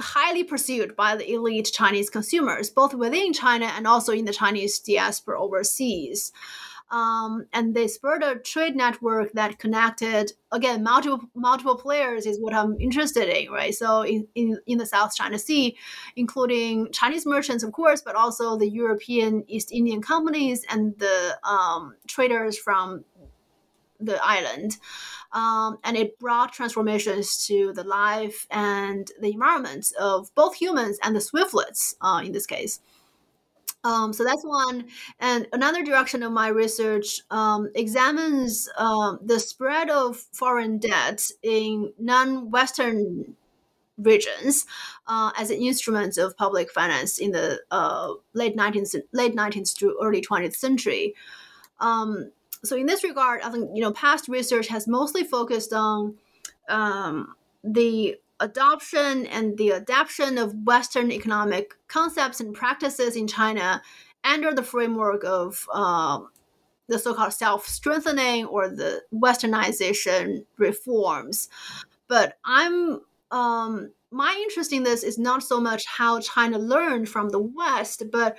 highly 0.00 0.44
pursued 0.44 0.94
by 0.94 1.16
the 1.16 1.32
elite 1.32 1.70
Chinese 1.72 2.10
consumers, 2.10 2.70
both 2.70 2.94
within 2.94 3.32
China 3.32 3.66
and 3.66 3.86
also 3.86 4.12
in 4.12 4.26
the 4.26 4.32
Chinese 4.32 4.78
diaspora 4.78 5.40
overseas. 5.40 6.32
Um, 6.90 7.46
and 7.52 7.74
they 7.74 7.88
spurred 7.88 8.22
a 8.22 8.36
trade 8.36 8.76
network 8.76 9.32
that 9.32 9.58
connected 9.58 10.32
again 10.52 10.84
multiple 10.84 11.28
multiple 11.34 11.76
players 11.76 12.26
is 12.26 12.40
what 12.40 12.54
I'm 12.54 12.80
interested 12.80 13.28
in, 13.28 13.50
right? 13.50 13.74
So 13.74 14.02
in, 14.02 14.28
in, 14.36 14.58
in 14.66 14.78
the 14.78 14.86
South 14.86 15.14
China 15.14 15.38
Sea, 15.38 15.76
including 16.14 16.92
Chinese 16.92 17.26
merchants, 17.26 17.64
of 17.64 17.72
course, 17.72 18.02
but 18.02 18.14
also 18.14 18.56
the 18.56 18.70
European 18.70 19.44
East 19.48 19.72
Indian 19.72 20.00
companies 20.00 20.64
and 20.70 20.96
the 20.98 21.36
um, 21.42 21.96
traders 22.06 22.56
from 22.56 23.04
the 23.98 24.24
island. 24.24 24.76
Um, 25.32 25.78
and 25.84 25.96
it 25.96 26.18
brought 26.18 26.52
transformations 26.52 27.46
to 27.46 27.72
the 27.72 27.84
life 27.84 28.46
and 28.50 29.10
the 29.20 29.32
environment 29.32 29.92
of 30.00 30.32
both 30.34 30.54
humans 30.54 30.98
and 31.02 31.16
the 31.16 31.20
swiftlets 31.20 31.94
uh, 32.00 32.22
in 32.24 32.32
this 32.32 32.46
case. 32.46 32.80
Um, 33.86 34.12
so 34.12 34.24
that's 34.24 34.44
one. 34.44 34.86
And 35.20 35.46
another 35.52 35.84
direction 35.84 36.24
of 36.24 36.32
my 36.32 36.48
research 36.48 37.20
um, 37.30 37.70
examines 37.76 38.68
um, 38.76 39.20
the 39.22 39.38
spread 39.38 39.90
of 39.90 40.16
foreign 40.32 40.78
debt 40.78 41.30
in 41.44 41.92
non 41.96 42.50
Western 42.50 43.36
regions 43.96 44.66
uh, 45.06 45.30
as 45.38 45.50
an 45.50 45.62
instrument 45.62 46.18
of 46.18 46.36
public 46.36 46.72
finance 46.72 47.18
in 47.18 47.30
the 47.30 47.60
uh, 47.70 48.14
late 48.32 48.56
19th, 48.56 48.96
late 49.12 49.36
19th 49.36 49.76
to 49.76 49.96
early 50.02 50.20
20th 50.20 50.56
century. 50.56 51.14
Um, 51.78 52.32
so 52.64 52.76
in 52.76 52.86
this 52.86 53.04
regard, 53.04 53.40
I 53.42 53.50
think 53.50 53.70
you 53.72 53.82
know 53.82 53.92
past 53.92 54.26
research 54.26 54.66
has 54.66 54.88
mostly 54.88 55.22
focused 55.22 55.72
on 55.72 56.16
um, 56.68 57.36
the 57.62 58.16
adoption 58.40 59.26
and 59.26 59.56
the 59.56 59.72
adaptation 59.72 60.38
of 60.38 60.54
Western 60.64 61.10
economic 61.10 61.74
concepts 61.88 62.40
and 62.40 62.54
practices 62.54 63.16
in 63.16 63.26
China 63.26 63.82
under 64.24 64.52
the 64.52 64.62
framework 64.62 65.24
of 65.24 65.66
um, 65.72 66.28
the 66.88 66.98
so-called 66.98 67.32
self-strengthening 67.32 68.44
or 68.46 68.68
the 68.68 69.02
Westernization 69.12 70.44
reforms. 70.58 71.48
But 72.08 72.38
I'm 72.44 73.00
um, 73.30 73.90
my 74.10 74.38
interest 74.42 74.72
in 74.72 74.84
this 74.84 75.02
is 75.02 75.18
not 75.18 75.42
so 75.42 75.60
much 75.60 75.84
how 75.86 76.20
China 76.20 76.58
learned 76.58 77.08
from 77.08 77.30
the 77.30 77.40
West, 77.40 78.04
but 78.12 78.38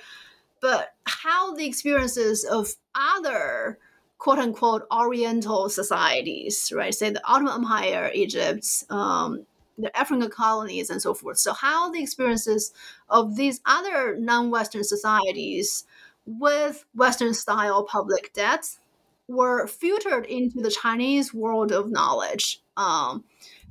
but 0.60 0.94
how 1.06 1.54
the 1.54 1.66
experiences 1.66 2.44
of 2.44 2.74
other 2.94 3.78
quote 4.18 4.38
unquote 4.38 4.86
Oriental 4.92 5.68
societies, 5.68 6.72
right? 6.74 6.94
Say 6.94 7.10
the 7.10 7.26
Ottoman 7.26 7.54
Empire, 7.54 8.10
Egypt, 8.14 8.66
um, 8.90 9.46
the 9.78 9.96
African 9.96 10.28
colonies, 10.30 10.90
and 10.90 11.00
so 11.00 11.14
forth. 11.14 11.38
So, 11.38 11.52
how 11.52 11.90
the 11.90 12.02
experiences 12.02 12.72
of 13.08 13.36
these 13.36 13.60
other 13.64 14.16
non 14.18 14.50
Western 14.50 14.84
societies 14.84 15.84
with 16.26 16.84
Western 16.94 17.32
style 17.32 17.84
public 17.84 18.32
debts 18.34 18.80
were 19.28 19.66
filtered 19.66 20.26
into 20.26 20.60
the 20.60 20.70
Chinese 20.70 21.32
world 21.32 21.72
of 21.72 21.90
knowledge. 21.90 22.60
Um, 22.76 23.24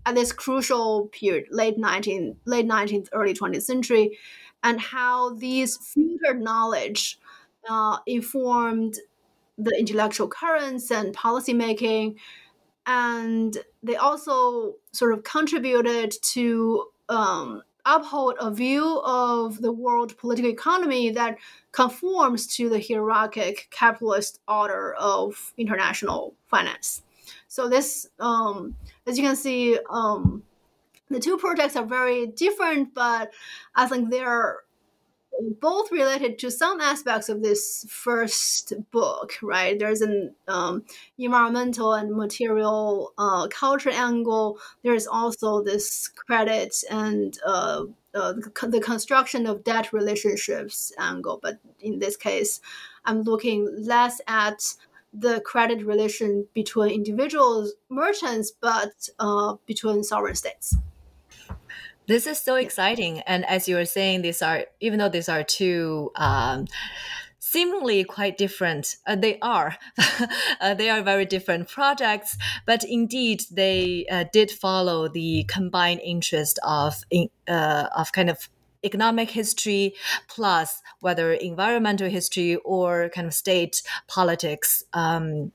at 0.06 0.16
this 0.16 0.32
crucial 0.32 1.08
period, 1.08 1.48
late 1.52 1.78
19th, 1.78 2.38
late 2.46 2.66
19th, 2.66 3.10
early 3.12 3.34
20th 3.34 3.64
century, 3.64 4.18
and 4.64 4.80
how 4.80 5.34
these 5.36 5.78
filtered 5.78 6.42
knowledge 6.42 7.20
uh, 7.70 7.98
informed 8.06 8.98
the 9.58 9.76
intellectual 9.78 10.28
currents 10.28 10.92
and 10.92 11.16
policymaking. 11.16 12.16
And 12.86 13.58
they 13.88 13.96
also 13.96 14.76
sort 14.92 15.14
of 15.14 15.24
contributed 15.24 16.14
to 16.22 16.86
um, 17.10 17.64
uphold 17.86 18.36
a 18.40 18.52
view 18.52 19.02
of 19.06 19.62
the 19.62 19.72
world 19.72 20.18
political 20.18 20.52
economy 20.52 21.10
that 21.10 21.38
conforms 21.72 22.46
to 22.56 22.70
the 22.70 22.80
hierarchic 22.80 23.68
capitalist 23.72 24.40
order 24.48 24.94
of 24.96 25.54
international 25.58 26.34
finance. 26.48 27.04
So 27.48 27.70
this, 27.70 28.10
um, 28.20 28.76
as 29.06 29.18
you 29.18 29.24
can 29.24 29.36
see, 29.36 29.80
um, 29.90 30.44
the 31.10 31.20
two 31.20 31.38
projects 31.38 31.78
are 31.78 31.86
very 31.86 32.28
different, 32.28 32.94
but 32.94 33.32
I 33.76 33.88
think 33.88 34.10
they're 34.10 34.58
both 35.60 35.92
related 35.92 36.40
to 36.40 36.52
some 36.52 36.80
aspects 36.82 37.30
of 37.30 37.42
this 37.42 37.86
first 37.90 38.74
book, 38.92 39.34
right? 39.42 39.78
There's 39.78 40.02
an 40.02 40.34
um, 40.48 40.84
environmental 41.18 41.94
and 41.94 42.16
material 42.16 43.14
uh, 43.18 43.48
culture 43.48 43.92
angle. 43.92 44.60
There's 44.84 45.08
also 45.08 45.64
this 45.64 46.08
credit 46.08 46.76
and 46.90 47.38
uh, 47.46 47.84
uh, 48.14 48.34
the, 48.34 48.82
construction 48.82 49.46
of 49.46 49.64
debt 49.64 49.94
relationships 49.94 50.92
angle. 50.98 51.40
But 51.42 51.60
in 51.80 52.00
this 52.00 52.18
case, 52.18 52.62
I'm 53.06 53.22
looking 53.22 53.84
less 53.84 54.20
at 54.28 54.76
the 55.14 55.42
credit 55.42 55.86
relation 55.86 56.48
between 56.54 56.92
individuals, 56.92 57.74
merchants, 57.90 58.52
but 58.52 59.10
uh, 59.20 59.56
between 59.66 60.04
sovereign 60.04 60.36
states. 60.36 60.76
This 62.08 62.26
is 62.26 62.38
so 62.40 62.56
exciting. 62.56 63.20
And 63.22 63.46
as 63.46 63.68
you 63.68 63.76
were 63.76 63.86
saying, 63.86 64.22
these 64.22 64.42
are, 64.42 64.66
even 64.80 65.00
though 65.00 65.10
these 65.10 65.28
are 65.28 65.44
two, 65.44 66.12
um, 66.16 66.66
seemingly 67.40 68.04
quite 68.04 68.38
different. 68.38 68.96
Uh, 69.06 69.16
they 69.16 69.40
are. 69.40 69.78
uh, 70.62 70.74
they 70.74 70.90
are 70.90 71.02
very 71.02 71.26
different 71.26 71.70
projects, 71.70 72.38
but 72.66 72.84
indeed 72.84 73.44
they 73.52 74.06
uh, 74.12 74.26
did 74.34 74.52
follow 74.52 75.08
the 75.08 75.46
combined 75.48 76.02
interest 76.02 76.60
of 76.64 77.04
uh, 77.48 77.88
of 77.96 78.12
kind 78.12 78.30
of 78.30 78.50
economic 78.84 79.32
history 79.32 79.94
plus 80.28 80.82
whether 81.00 81.34
environmental 81.34 82.10
history 82.10 82.56
or 82.58 83.10
kind 83.10 83.28
of 83.28 83.34
state 83.34 83.82
politics. 84.08 84.84
Um, 84.94 85.52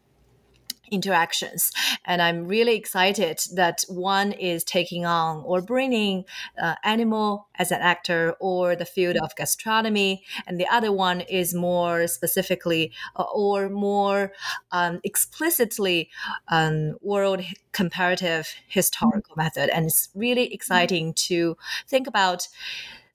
interactions. 0.92 1.72
And 2.04 2.22
I'm 2.22 2.46
really 2.46 2.76
excited 2.76 3.40
that 3.54 3.82
one 3.88 4.32
is 4.32 4.62
taking 4.62 5.04
on 5.04 5.42
or 5.44 5.60
bringing 5.60 6.24
uh, 6.62 6.76
animal 6.84 7.48
as 7.58 7.72
an 7.72 7.80
actor 7.80 8.34
or 8.38 8.76
the 8.76 8.84
field 8.84 9.16
of 9.16 9.34
gastronomy, 9.36 10.22
and 10.46 10.60
the 10.60 10.68
other 10.68 10.92
one 10.92 11.22
is 11.22 11.54
more 11.54 12.06
specifically 12.06 12.92
uh, 13.16 13.24
or 13.34 13.68
more 13.68 14.32
um, 14.70 15.00
explicitly 15.02 16.10
um, 16.48 16.96
world 17.00 17.42
comparative 17.72 18.54
historical 18.68 19.34
method. 19.36 19.70
And 19.70 19.86
it's 19.86 20.10
really 20.14 20.52
exciting 20.52 21.14
to 21.14 21.56
think 21.88 22.06
about 22.06 22.48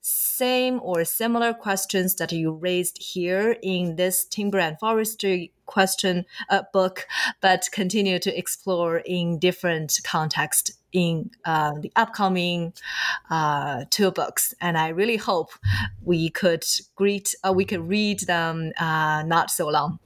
same 0.08 0.80
or 0.82 1.04
similar 1.04 1.54
questions 1.54 2.16
that 2.16 2.32
you 2.32 2.54
raised 2.54 2.98
here 3.02 3.58
in 3.62 3.98
this 3.98 4.24
timber 4.24 4.60
and 4.60 4.80
forestry 4.80 5.52
question 5.66 6.26
uh, 6.50 6.64
book, 6.72 7.06
but 7.42 7.68
continue 7.74 8.18
to 8.20 8.38
explore 8.38 9.00
in 9.00 9.38
different 9.38 10.00
context 10.06 10.72
in 10.94 11.30
uh, 11.44 11.74
the 11.82 11.92
upcoming 11.98 12.72
uh, 13.30 13.84
two 13.90 14.10
books. 14.12 14.54
And 14.62 14.78
I 14.78 14.90
really 14.90 15.18
hope 15.18 15.52
we 16.02 16.30
could 16.30 16.64
greet, 16.96 17.36
uh, 17.46 17.52
we 17.52 17.66
could 17.66 17.82
read 17.82 18.22
them 18.22 18.72
uh, 18.80 19.24
not 19.24 19.52
so 19.52 19.68
long. 19.68 20.00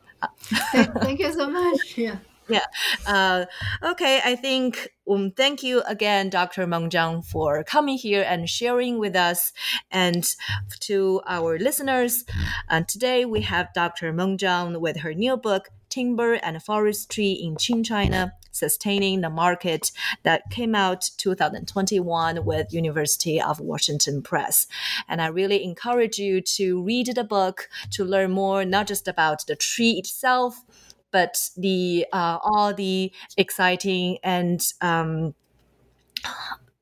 Thank 0.72 1.20
you 1.20 1.32
so 1.32 1.50
much. 1.50 1.98
Yeah 1.98 2.18
yeah. 2.52 2.66
Uh, 3.08 3.46
okay. 3.84 4.22
I 4.24 4.36
think 4.36 4.90
um, 5.10 5.32
thank 5.32 5.64
you 5.64 5.82
again, 5.88 6.30
Dr. 6.30 6.66
Meng 6.68 6.90
Zhang, 6.90 7.26
for 7.26 7.64
coming 7.64 7.98
here 7.98 8.24
and 8.28 8.50
sharing 8.50 9.00
with 9.00 9.16
us. 9.16 9.52
And 9.90 10.28
to 10.82 11.22
our 11.28 11.58
listeners, 11.58 12.24
uh, 12.70 12.82
today 12.88 13.26
we 13.26 13.42
have 13.42 13.74
Dr. 13.74 14.14
Meng 14.14 14.38
Zhang 14.38 14.80
with 14.80 14.98
her 14.98 15.14
new 15.14 15.38
book, 15.38 15.70
Timber 15.90 16.36
and 16.36 16.64
Forestry 16.64 17.32
in 17.32 17.56
Qing 17.56 17.86
China, 17.86 18.34
Sustaining 18.52 19.22
the 19.22 19.30
Market, 19.30 19.92
that 20.24 20.50
came 20.50 20.74
out 20.74 21.10
2021 21.18 22.46
with 22.46 22.74
University 22.74 23.42
of 23.42 23.60
Washington 23.60 24.22
Press. 24.22 24.68
And 25.10 25.22
I 25.22 25.28
really 25.28 25.64
encourage 25.64 26.18
you 26.18 26.42
to 26.42 26.82
read 26.82 27.08
the 27.08 27.26
book 27.26 27.68
to 27.92 28.06
learn 28.06 28.32
more, 28.32 28.64
not 28.64 28.88
just 28.88 29.08
about 29.08 29.46
the 29.46 29.56
tree 29.56 29.92
itself, 29.92 30.64
but 31.12 31.50
the 31.58 32.06
uh, 32.12 32.38
all 32.42 32.74
the 32.74 33.12
exciting 33.38 34.18
and 34.24 34.62
um, 34.82 35.34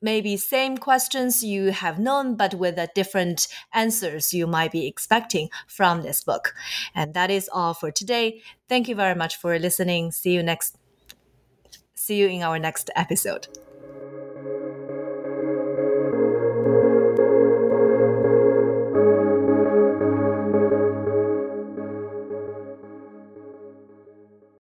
maybe 0.01 0.37
same 0.37 0.77
questions 0.77 1.43
you 1.43 1.71
have 1.71 1.99
known, 1.99 2.35
but 2.35 2.55
with 2.55 2.77
a 2.77 2.89
different 2.95 3.47
answers 3.73 4.33
you 4.33 4.47
might 4.47 4.71
be 4.71 4.87
expecting 4.87 5.49
from 5.67 6.01
this 6.01 6.23
book. 6.23 6.53
And 6.95 7.13
that 7.13 7.29
is 7.29 7.49
all 7.51 7.73
for 7.73 7.91
today. 7.91 8.41
Thank 8.67 8.87
you 8.87 8.95
very 8.95 9.15
much 9.15 9.35
for 9.37 9.57
listening. 9.59 10.11
See 10.11 10.33
you 10.33 10.43
next. 10.43 10.77
See 11.95 12.17
you 12.17 12.27
in 12.27 12.43
our 12.43 12.59
next 12.59 12.89
episode. 12.95 13.47